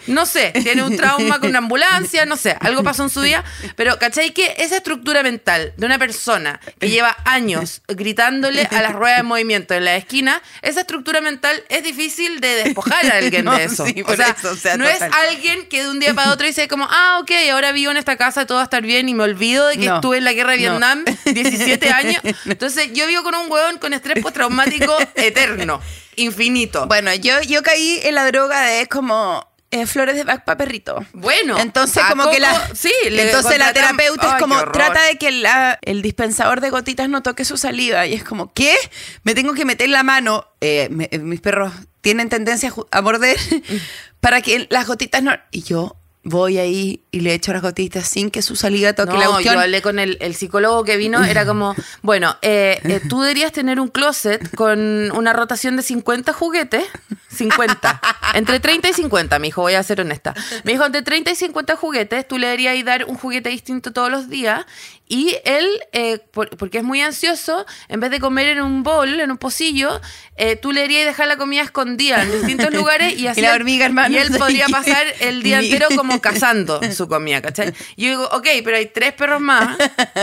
[0.07, 3.43] No sé, tiene un trauma con una ambulancia, no sé, algo pasó en su vida.
[3.75, 4.33] Pero, ¿cachai?
[4.33, 9.23] Que esa estructura mental de una persona que lleva años gritándole a las ruedas de
[9.23, 13.65] movimiento en la esquina, esa estructura mental es difícil de despojar a alguien No, de
[13.65, 13.85] eso.
[13.85, 15.09] sí, o, sea, eso, o sea, no total.
[15.09, 17.97] es alguien que de un día para otro dice como, ah, ok, ahora vivo en
[17.97, 19.95] esta casa, todo va a estar bien y me olvido de que No.
[19.95, 20.71] estuve en la guerra de No.
[20.71, 22.21] Vietnam 17 años.
[22.45, 25.81] Entonces, yo vivo con un hueón con estrés postraumático eterno,
[26.15, 26.87] infinito.
[26.87, 31.05] Bueno, yo, yo caí en la droga de como eh, flores de Bach para perrito.
[31.13, 32.69] Bueno, Entonces, como que la.
[32.75, 36.69] Sí, le entonces la terapeuta Ay, es como trata de que la- el dispensador de
[36.71, 38.07] gotitas no toque su saliva.
[38.07, 38.75] Y es como, ¿qué?
[39.23, 40.45] Me tengo que meter la mano.
[40.61, 43.37] eh, me- mis perros tienen tendencia a morder
[44.19, 45.31] para que las gotitas no.
[45.51, 49.23] Y yo voy ahí y le echo las gotitas sin que su saliva toque la
[49.25, 49.55] No, cuestión.
[49.55, 53.51] yo hablé con el, el psicólogo que vino, era como, bueno, eh, eh, tú deberías
[53.51, 54.79] tener un closet con
[55.11, 56.83] una rotación de 50 juguetes,
[57.29, 58.01] 50,
[58.35, 60.33] entre 30 y 50, me dijo, voy a ser honesta.
[60.63, 64.11] Me dijo, entre 30 y 50 juguetes, tú le deberías dar un juguete distinto todos
[64.11, 64.65] los días
[65.11, 69.19] y él, eh, por- porque es muy ansioso, en vez de comer en un bol,
[69.19, 69.99] en un pocillo,
[70.37, 73.55] eh, tú le deberías dejar la comida escondida en distintos lugares y así la él-
[73.55, 77.73] hormiga, hermano, y él podría pasar el día entero como cazando su comida, ¿cachai?
[77.95, 79.77] Y yo digo, ok, pero hay tres perros más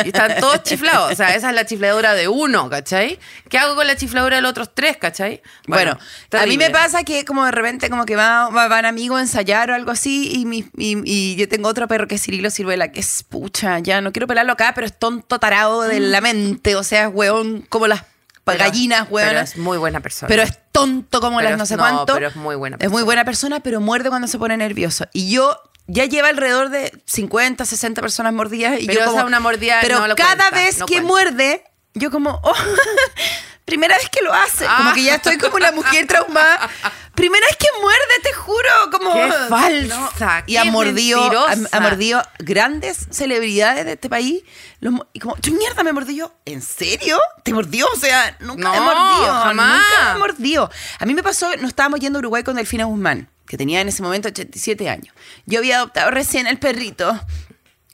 [0.04, 1.12] y están todos chiflados.
[1.12, 3.18] O sea, esa es la chifladura de uno, ¿cachai?
[3.50, 5.42] ¿Qué hago con la chifladura de los otros tres, ¿cachai?
[5.66, 5.98] Bueno,
[6.32, 9.22] a mí me pasa que como de repente como que va, va- van amigos a
[9.22, 12.50] ensayar o algo así y, mi- y, y yo tengo otro perro que es Cirilo
[12.50, 16.20] Ciruela, que es pucha, ya no quiero pelarlo acá, pero es tonto tarado de la
[16.20, 18.04] mente, o sea, es hueón como las
[18.44, 19.28] Pero- gallinas, hueón.
[19.30, 20.28] Pero es muy buena persona.
[20.28, 22.14] Pero es tonto como Pero las no sé no, cuánto.
[22.14, 23.04] pero es muy buena Es muy persona.
[23.04, 25.06] buena persona, pero muerde cuando se pone nervioso.
[25.12, 25.58] Y yo
[25.88, 28.78] ya lleva alrededor de 50, 60 personas mordidas.
[28.80, 31.08] Y Pero yo como, una mordida Pero no lo cada cuenta, vez no que cuenta.
[31.08, 32.54] muerde, yo como, oh,
[33.64, 34.66] primera vez que lo hace.
[34.68, 34.74] Ah.
[34.78, 36.68] Como que ya estoy como una mujer traumada.
[37.16, 38.68] Primera vez que muerde, te juro.
[38.92, 44.42] Como, Qué falsa, Y qué ha mordido, ha, mordido grandes celebridades de este país.
[44.80, 46.32] Los y como, ¿tu mierda me mordió?
[46.44, 47.18] ¿En serio?
[47.42, 47.86] ¿Te mordió?
[47.92, 49.32] O sea, nunca No, me mordió.
[49.32, 49.82] jamás.
[49.82, 50.70] Nunca me mordió.
[50.98, 53.88] A mí me pasó, nos estábamos yendo a Uruguay con Delfina Guzmán, que tenía en
[53.88, 55.14] ese momento 87 años.
[55.46, 57.18] Yo había adoptado recién el perrito.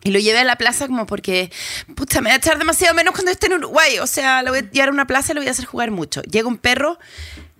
[0.04, 1.52] Y lo llevé a la plaza como porque,
[1.94, 4.00] pucha, me va a echar demasiado menos cuando esté en Uruguay.
[4.00, 5.92] O sea, lo voy a llevar a una plaza y lo voy a hacer jugar
[5.92, 6.22] mucho.
[6.22, 6.98] Llega un perro,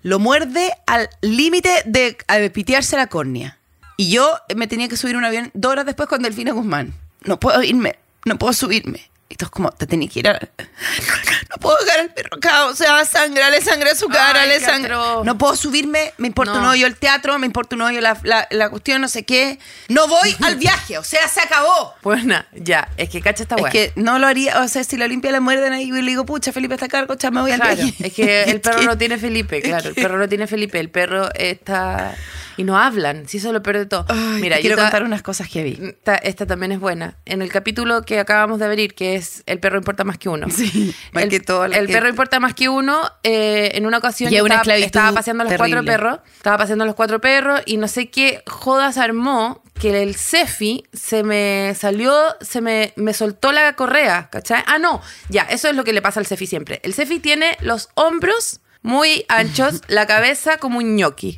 [0.03, 3.57] lo muerde al límite de a pitearse la córnea.
[3.97, 6.93] Y yo me tenía que subir un avión dos horas después con Delfina Guzmán.
[7.23, 9.09] No puedo irme, no puedo subirme.
[9.33, 10.39] Y todos como, te tenés que ir a...
[11.49, 14.59] No puedo dejar al perro acá, o sea, sangra, le sangra su cara, Ay, le
[14.59, 14.95] sangra.
[14.95, 15.25] atroz.
[15.25, 16.59] No puedo subirme, me importa No.
[16.59, 19.59] un hoyo el teatro, me importa un hoyo la, la, la cuestión, no sé qué.
[19.89, 21.93] No voy al viaje, o sea, se acabó.
[22.03, 23.71] Buena, ya, es que cacha esta Es weá.
[23.71, 26.25] que no lo haría, o sea, si la Olimpia la muerden ahí y le digo,
[26.25, 28.07] pucha, Felipe está cargo, me voy al Claro, viaje.
[28.07, 30.79] es que el perro Es no tiene Felipe, es claro, el perro no tiene Felipe,
[30.79, 32.15] el perro está...
[32.55, 34.05] Y no hablan, si eso es lo peor de todo.
[34.09, 35.79] Ay, Mira, te quiero yo te- contar unas cosas que vi.
[35.81, 37.15] Esta, esta también es buena.
[37.25, 40.47] En el capítulo que acabamos de abrir, que es El perro importa más que uno.
[40.49, 43.01] Sí, más el, que todo el perro importa más que uno.
[43.23, 46.19] eh, en una ocasión Y es yo una estaba, paseando a los cuatro perros.
[46.37, 50.83] Estaba paseando a los cuatro perros y no sé qué jodas armó que el Cefi
[50.93, 54.63] se me salió, se me, me soltó la correa, ¿cachai?
[54.67, 56.79] Ah, no, ya, eso es lo que le pasa al Cefi siempre.
[56.83, 61.35] El Cefi tiene los hombros muy anchos, la cabeza como un ñoqui.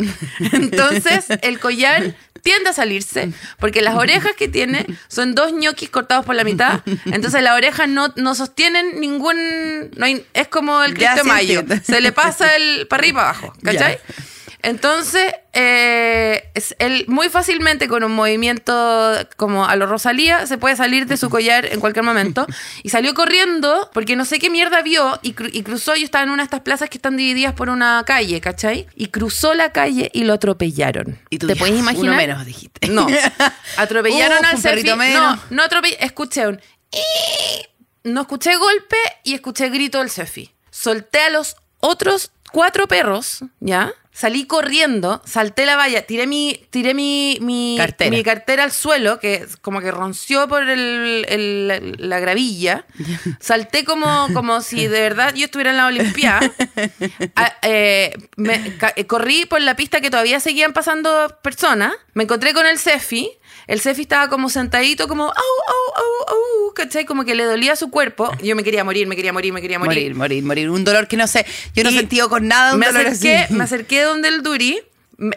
[0.51, 2.15] Entonces, el collar
[2.45, 6.81] tiende a salirse, porque las orejas que tiene son dos ñoquis cortados por la mitad.
[7.05, 9.35] Entonces, las orejas no, no sostienen ningún.
[9.97, 11.63] No hay- es como el Cristo Mayo.
[11.83, 13.97] Se le pasa el para arriba y para abajo, ¿cachai?
[14.65, 20.75] Entonces, eh, es- él muy fácilmente con un movimiento como a lo Rosalía se puede
[20.75, 22.47] salir de su collar en cualquier momento.
[22.83, 25.95] Y salió corriendo porque no sé qué mierda vio y, cru- y cruzó.
[25.95, 28.87] Yo estaba en una de estas plazas que están divididas por una calle, ¿cachai?
[28.95, 31.19] Y cruzó la calle y lo atropellaron.
[31.29, 32.17] Y tú ¿Te puedes uno imaginar?
[32.17, 32.87] menos, dijiste.
[32.87, 33.07] No.
[33.77, 35.35] Atropellaron al perrito menos.
[35.35, 35.97] No, no atropellé.
[36.03, 36.59] Escuché un.
[38.03, 40.51] No escuché golpe y escuché grito del Cefi.
[40.69, 43.91] Solté a los otros cuatro perros, ¿ya?
[44.17, 48.09] Salí corriendo, salté la valla, tiré mi, tiré mi, mi, Cartera.
[48.11, 52.85] mi cartera al suelo, que como que ronció por el, el- la, la gravilla.
[53.41, 56.49] Salté como, como si de verdad yo estuviera en la Olimpiada.
[57.67, 58.13] Eh,
[58.95, 61.93] eh, corrí por la pista que todavía seguían pasando personas.
[62.13, 63.29] Me encontré con el Cefi.
[63.67, 66.35] El Cefi estaba como sentadito, como, au, au, au,
[66.67, 67.05] au, ¿cachai?
[67.05, 68.31] Como que le dolía su cuerpo.
[68.43, 69.95] Yo me quería morir, me quería morir, me quería morir.
[69.95, 70.69] Morir, morir, morir.
[70.69, 71.45] Un dolor que no sé.
[71.73, 73.53] Yo no he sentido con nada un me dolor acerqué, así.
[73.53, 74.79] me acerqué donde el Duri,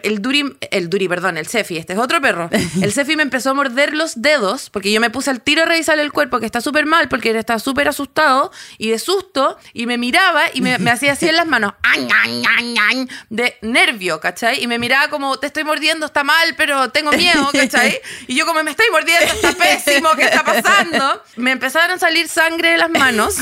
[0.03, 2.49] el Duri, el Duri, perdón, el Cefi, este es otro perro.
[2.81, 5.65] El Cefi me empezó a morder los dedos porque yo me puse al tiro a
[5.65, 9.57] revisarle el cuerpo que está súper mal porque él está súper asustado y de susto
[9.73, 11.73] y me miraba y me, me hacía así en las manos,
[13.29, 14.61] de nervio, ¿cachai?
[14.63, 17.99] Y me miraba como, te estoy mordiendo, está mal, pero tengo miedo, ¿cachai?
[18.27, 21.23] Y yo como, me estoy mordiendo, está pésimo, ¿qué está pasando?
[21.35, 23.35] Me empezaron a salir sangre de las manos.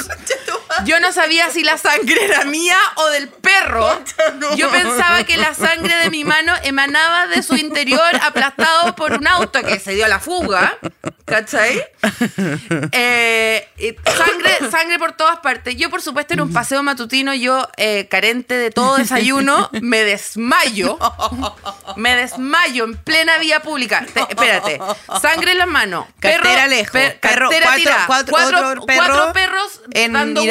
[0.86, 4.00] Yo no sabía si la sangre era mía o del perro.
[4.56, 9.28] Yo pensaba que la sangre de mi mano emanaba de su interior aplastado por un
[9.28, 10.78] auto que se dio a la fuga.
[11.26, 11.84] ¿Cachai?
[12.92, 13.68] Eh,
[14.06, 15.76] sangre, sangre por todas partes.
[15.76, 20.98] Yo, por supuesto, en un paseo matutino, yo, eh, carente de todo desayuno, me desmayo.
[21.96, 24.06] Me desmayo en plena vía pública.
[24.14, 24.80] Te- espérate.
[25.22, 26.06] Sangre en las manos.
[26.20, 26.92] Cartera lejos.
[26.92, 28.06] per- Perro, cartera cuatro, tirada.
[28.08, 30.42] cuatro, perro cuatro perros en dando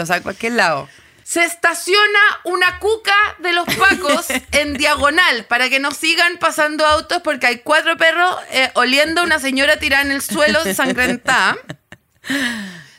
[0.00, 0.88] O sea, a cualquier lado.
[1.24, 7.20] Se estaciona una cuca de los pacos en diagonal para que no sigan pasando autos
[7.22, 11.56] porque hay cuatro perros eh, oliendo a una señora tirada en el suelo ensangrentada.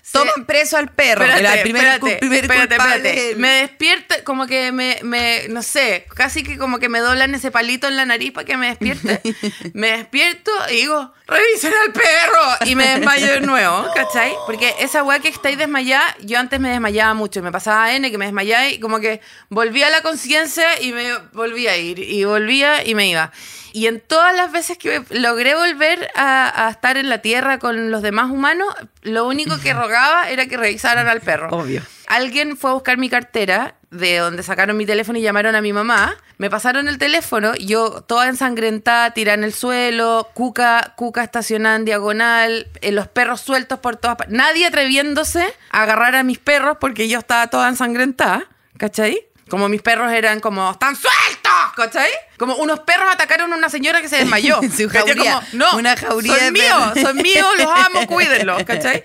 [0.01, 1.25] Se- Toman preso al perro.
[1.25, 3.37] Espérate, el primer, espérate, primer.
[3.37, 7.51] Me despierta, como que me, me, no sé, casi que como que me doblan ese
[7.51, 9.21] palito en la nariz para que me despierte.
[9.73, 12.65] me despierto y digo, revisen al perro.
[12.65, 14.33] Y me desmayo de nuevo, ¿cachai?
[14.45, 17.41] Porque esa weá que estáis desmayada, yo antes me desmayaba mucho.
[17.41, 21.17] Me pasaba N que me desmayaba y como que volvía a la conciencia y me
[21.33, 21.99] volvía a ir.
[21.99, 23.31] Y volvía y me iba.
[23.73, 28.01] Y en todas las veces que logré volver a estar en la tierra con los
[28.01, 31.49] demás humanos, lo único que rogaba era que revisaran al perro.
[31.51, 31.83] Obvio.
[32.07, 35.73] Alguien fue a buscar mi cartera de donde sacaron mi teléfono y llamaron a mi
[35.73, 36.15] mamá.
[36.37, 41.85] Me pasaron el teléfono, yo toda ensangrentada, tirada en el suelo, cuca, cuca estacionada en
[41.85, 44.35] diagonal, eh, los perros sueltos por todas partes.
[44.35, 48.45] Nadie atreviéndose a agarrar a mis perros porque yo estaba toda ensangrentada,
[48.77, 49.27] ¿cachai?
[49.49, 51.51] Como mis perros eran como, ¡están sueltos!
[51.75, 52.09] ¿Cachai?
[52.37, 54.59] Como unos perros atacaron a una señora que se desmayó.
[54.63, 55.15] En su jauría.
[55.15, 59.03] Como, no, Una jauría son míos, son míos, los amo, cuídenlos, ¿cachai?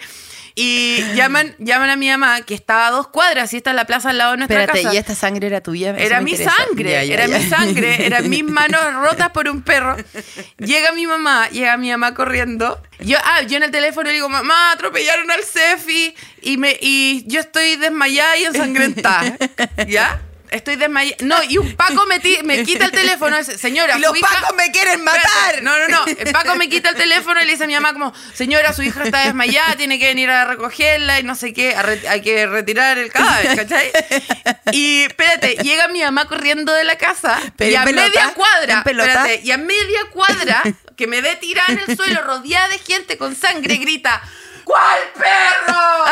[0.54, 3.86] Y llaman, llaman a mi mamá, que estaba a dos cuadras, y esta es la
[3.86, 4.94] plaza al lado de nuestra Espérate, casa.
[4.94, 5.94] ¿y esta sangre era tuya?
[5.96, 6.54] Era mi interesa.
[6.56, 7.38] sangre, Ya, ya, era ya.
[7.38, 9.96] mi sangre, eran mis manos rotas por un perro.
[10.58, 12.80] Llega mi mamá, llega mi mamá corriendo.
[13.00, 17.24] Yo, ah, yo en el teléfono le digo, mamá, atropellaron al Cefi y, me, y
[17.26, 19.36] yo estoy desmayada y ensangrentada.
[19.88, 20.20] ¿Ya?
[20.52, 21.16] Estoy desmayada.
[21.20, 23.36] No, y un Paco me, me quita el teléfono.
[23.38, 25.62] dice, Señora, Y su los hija- pacos me quieren matar.
[25.62, 26.04] No, no, no.
[26.06, 28.82] El Paco me quita el teléfono y le dice a mi mamá como, señora, su
[28.82, 31.74] hija está desmayada, tiene que venir a recogerla y no sé qué,
[32.08, 33.90] hay que retirar el cadáver, ¿cachai?
[34.72, 38.78] Y espérate, llega mi mamá corriendo de la casa Pero y a pelota, media cuadra,
[38.78, 40.62] espérate, y a media cuadra,
[40.96, 44.22] que me ve tirada en el suelo, rodeada de gente con sangre, grita,
[44.64, 46.04] ¿cuál perro?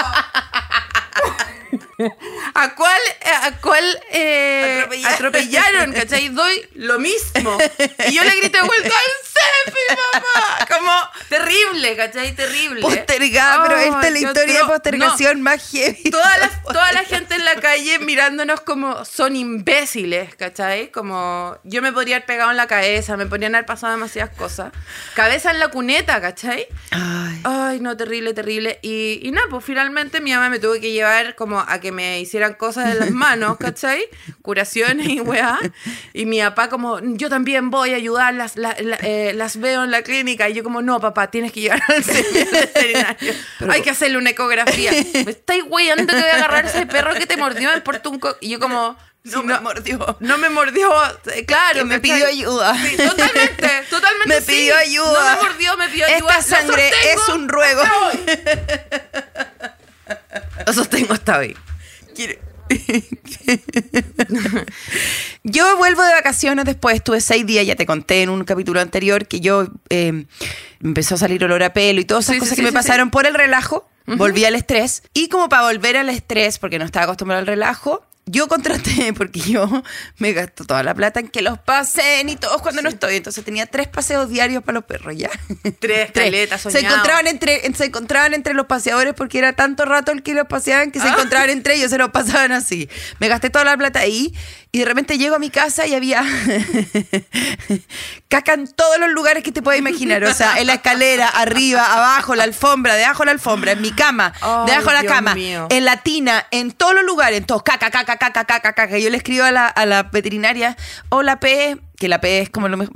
[2.54, 3.00] ¿A cuál,
[3.42, 5.14] a cuál eh, Atropellaron.
[5.14, 5.92] atropellaron?
[5.92, 6.28] ¿Cachai?
[6.28, 7.58] Doy lo mismo.
[8.08, 10.66] Y yo le grité de vuelta, ¡El Cefi, mamá!
[10.68, 10.92] Como
[11.28, 12.34] terrible, ¿cachai?
[12.34, 12.80] Terrible.
[12.80, 14.70] Postergada, pero Ay, esta es la historia de atroz.
[14.72, 16.02] postergación más heavy.
[16.04, 20.90] No, toda, la, toda la gente en la calle mirándonos como son imbéciles, ¿cachai?
[20.90, 24.72] Como yo me podría haber pegado en la cabeza, me podrían haber pasado demasiadas cosas.
[25.14, 26.66] Cabeza en la cuneta, ¿cachai?
[26.90, 27.40] Ay.
[27.44, 28.78] Ay, no, terrible, terrible.
[28.82, 32.20] Y, y nada, pues finalmente mi mamá me tuvo que llevar como a que me
[32.20, 34.04] hicieran cosas en las manos, ¿cachai?
[34.42, 35.58] Curaciones y weá.
[36.12, 39.90] Y mi papá como, yo también voy a ayudarlas, la- la- eh, las veo en
[39.90, 40.48] la clínica.
[40.48, 43.34] Y yo como, no, papá, tienes que llevar al señor veterinario.
[43.70, 44.90] Hay que hacerle una ecografía.
[44.92, 48.36] Me estáis weyando que voy a agarrar ese perro que te mordió en Portunco.
[48.40, 48.96] Y yo como...
[49.22, 50.16] No si me mordió.
[50.20, 50.90] No me mordió,
[51.34, 51.80] eh, claro.
[51.80, 52.00] Que me ¿cachai?
[52.14, 52.74] pidió ayuda.
[52.74, 54.46] Sí, totalmente, totalmente Me sí.
[54.46, 55.34] pidió ayuda.
[55.36, 56.38] No me mordió, me pidió ayuda.
[56.38, 57.82] Esta sangre es un ruego.
[60.66, 61.54] Lo sostengo hasta hoy.
[65.42, 69.26] Yo vuelvo de vacaciones después, estuve seis días, ya te conté en un capítulo anterior
[69.26, 70.26] que yo eh,
[70.82, 73.10] empezó a salir olor a pelo y todas esas Sí, cosas sí, que me pasaron
[73.10, 75.02] por el relajo, volví al estrés.
[75.14, 79.40] Y como para volver al estrés, porque no estaba acostumbrado al relajo, yo contraté, porque
[79.40, 79.68] yo
[80.18, 83.16] me gasto toda la plata en que los pasen y todos cuando no estoy.
[83.16, 85.30] Entonces tenía tres paseos diarios para los perros ya.
[85.80, 90.22] Tres caletas, Se encontraban, entre, se encontraban entre los paseadores porque era tanto rato el
[90.22, 91.12] que los paseaban que se Ah.
[91.12, 92.88] encontraban entre ellos, se los pasaban así.
[93.18, 94.34] Me gasté toda la plata ahí
[94.72, 96.22] y de repente llego a mi casa y había
[98.28, 100.22] caca en todos los lugares que te puedas imaginar.
[100.24, 103.92] O sea, en la escalera, arriba, abajo, la alfombra, debajo de la alfombra, en mi
[103.92, 104.32] cama,
[104.66, 105.66] debajo de la Dios cama, mío.
[105.70, 108.98] en la tina, en todos los lugares, en todos, caca, caca, caca, caca, caca.
[108.98, 110.76] Yo le escribo a la, a la veterinaria,
[111.08, 112.88] hola P, que la P es como lo más...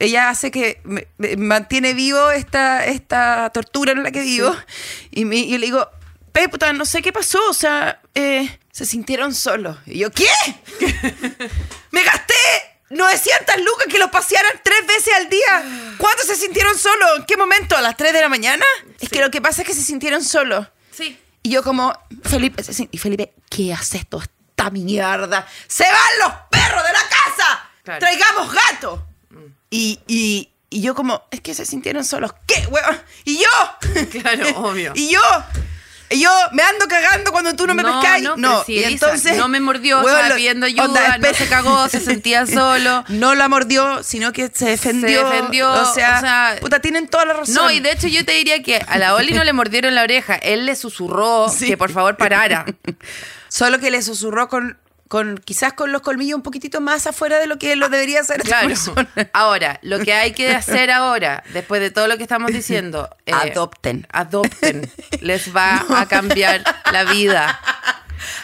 [0.00, 4.54] Ella hace que me- me mantiene vivo esta, esta tortura en la que vivo.
[5.10, 5.88] Y me- yo le digo,
[6.32, 9.76] P, puta, no sé qué pasó, o sea, eh, se sintieron solos.
[9.86, 10.26] Y yo, ¿qué?
[11.92, 12.34] Me gasté
[12.90, 15.94] 900 lucas que los pasearan tres veces al día.
[15.96, 17.18] ¿Cuándo se sintieron solos?
[17.18, 17.76] ¿En qué momento?
[17.76, 18.64] ¿A las 3 de la mañana?
[18.98, 20.66] Es que lo que pasa es que se sintieron solos.
[20.90, 21.16] Sí.
[21.44, 25.46] Y yo como, Felipe, y Felipe, ¿qué haces toda esta mierda?
[25.68, 27.70] ¡Se van los perros de la casa!
[27.84, 28.00] Claro.
[28.00, 29.00] ¡Traigamos gatos!
[29.70, 32.32] Y, y, y yo como, es que se sintieron solos.
[32.44, 33.00] ¿Qué, weón?
[33.24, 34.10] ¿Y yo?
[34.20, 34.90] Claro, obvio.
[34.96, 35.20] ¿Y yo?
[36.14, 38.24] ¿Y yo me ando cagando cuando tú no me No, pescáis?
[38.24, 39.36] no, No, y entonces...
[39.36, 43.04] no me mordió, weón, estaba pidiendo ayuda, onda, no se cagó, se sentía solo.
[43.08, 45.28] No la mordió, sino que se defendió.
[45.28, 47.54] defendió, O sea, o sea, puta, tienen toda la razón.
[47.54, 50.02] No, y de hecho yo te diría que a la Oli no le mordieron la
[50.02, 51.66] oreja, él le susurró Sí.
[51.66, 52.64] que por favor parara.
[53.48, 54.78] Solo que le susurró con,
[55.14, 58.38] con quizás con los colmillos un poquitito más afuera de lo que lo debería hacer
[58.38, 58.66] esta Claro.
[58.66, 59.08] persona.
[59.32, 63.30] Ahora, lo que hay que hacer ahora, después de todo lo que estamos diciendo, eh,
[63.32, 64.08] Adopten.
[64.10, 64.90] Adopten.
[65.20, 67.60] Les va a cambiar la vida.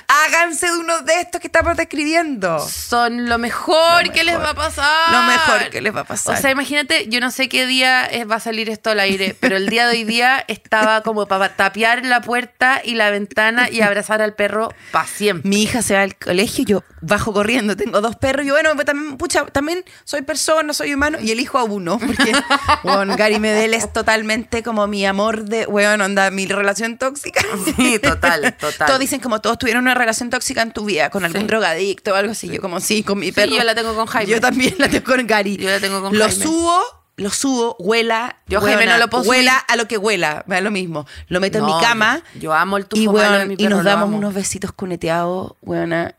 [0.09, 2.59] Háganse de uno de estos que estamos describiendo.
[2.61, 5.12] Son lo mejor, Lo que les va a pasar.
[5.12, 6.37] Lo mejor que les va a pasar.
[6.37, 9.57] O sea, imagínate, yo no sé qué día va a salir esto al aire, pero
[9.57, 13.81] el día de hoy día estaba como para tapiar la puerta y la ventana y
[13.81, 15.49] abrazar al perro para siempre.
[15.49, 18.87] Mi hija se va al colegio, yo bajo corriendo, tengo dos perros, y bueno, pues
[18.87, 22.33] también, pucha, también soy persona, soy humano, y elijo a uno, porque,
[22.83, 27.43] bueno, Gary Medel es totalmente como mi amor de, weón, onda, mi relación tóxica.
[27.76, 28.87] Sí, total, total.
[28.87, 31.46] Todos dicen como todos tuvieron una relación tóxica en tu vida, con algún Sí.
[31.46, 33.52] drogadicto o algo así, yo como sí, con mi perro.
[33.56, 34.30] yo la tengo con Jaime.
[34.32, 35.56] Yo también la tengo con Gary.
[35.56, 36.44] Yo la tengo con Lo Jaime.
[36.44, 36.80] subo,
[37.16, 38.38] lo subo, huela.
[38.46, 39.64] Yo Jaime no lo puedo Huela subir.
[39.68, 41.06] a lo que huela, da lo mismo.
[41.28, 42.22] Lo meto en No, mi cama.
[42.40, 43.06] yo amo el tufo y,
[43.38, 44.16] de mi y perro, nos lo damos amo.
[44.18, 46.14] unos besitos cuneteados, weona.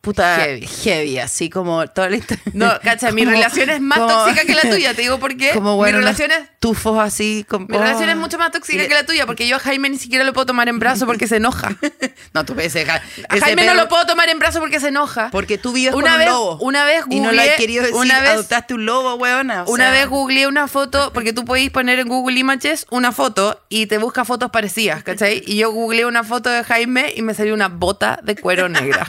[0.00, 0.66] Puta Heavy.
[0.66, 1.18] heavy.
[1.18, 2.42] así como toda la historia.
[2.54, 5.36] No, cacha, mi Como- relación es más como- tóxica que la tuya, te digo por
[5.36, 5.50] qué.
[5.52, 8.94] Como mi bueno, relación es tufos así como Mi relación es mucho más tóxica que
[8.94, 11.36] la tuya, porque yo a Jaime ni siquiera lo puedo tomar en brazo porque se
[11.36, 11.76] enoja.
[12.32, 13.00] No, tú ves, A
[13.40, 15.30] Jaime no lo puedo tomar en brazo porque se enoja.
[15.32, 16.58] Porque tú vives una con vez, un lobo.
[16.60, 19.64] Una vez y no lo has googleé- querido decir, una vez, adoptaste un lobo, weona.
[19.64, 23.60] o una vez googleé una foto, porque tú podéis poner en Google Images una foto
[23.68, 25.42] y te busca fotos parecidas, ¿cachai?
[25.44, 29.06] Y yo googleé una foto de Jaime y me salió una bota de cuero negra.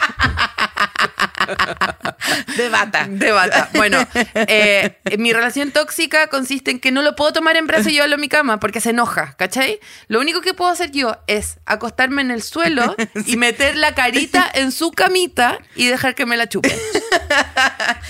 [2.58, 3.08] de bata.
[3.10, 3.70] De bata.
[3.74, 4.06] Bueno,
[4.36, 8.16] eh, mi relación tóxica consiste en que no lo puedo tomar en brazo y llevarlo
[8.16, 9.80] a mi cama porque se enoja, ¿cachai?
[10.08, 14.50] Lo único que puedo hacer yo es acostarme en el suelo y meter la carita
[14.54, 16.76] en su camita y dejar que me la chupe.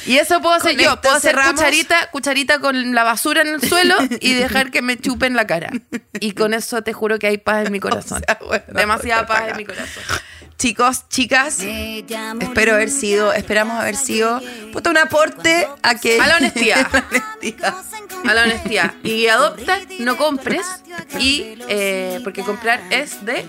[0.06, 1.02] Y eso puedo hacer Con yo.
[1.02, 1.54] Puedo hacer cerramos.
[1.54, 5.72] cucharita, cucharita con la basura en el suelo y dejar que me chupen la cara.
[6.20, 8.22] Y con eso te juro que hay paz en mi corazón.
[8.26, 10.04] sea, bueno, Demasiada paz en mi corazón.
[10.62, 11.58] Chicos, chicas,
[12.40, 14.40] espero haber sido, esperamos haber sido
[14.72, 16.88] puta un aporte a que A la honestidad.
[16.94, 17.76] A la honestidad.
[18.26, 18.94] A la honestidad.
[19.04, 20.68] Y adopta, no compres.
[21.18, 23.44] Y eh, porque comprar es de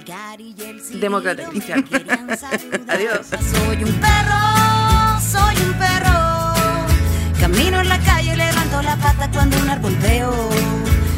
[0.94, 1.84] demócrata cristiano.
[2.88, 3.26] Adiós.
[3.26, 6.54] Soy un perro, soy un perro.
[7.38, 10.48] Camino en la calle, levanto la pata cuando un árbol veo.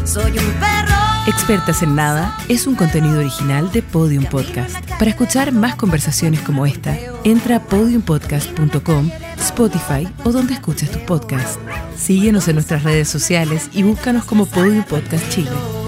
[0.04, 1.13] Soy un perro.
[1.26, 4.76] Expertas en Nada es un contenido original de Podium Podcast.
[4.98, 11.58] Para escuchar más conversaciones como esta, entra a podiumpodcast.com, Spotify o donde escuches tus podcasts.
[11.96, 15.83] Síguenos en nuestras redes sociales y búscanos como Podium Podcast Chile.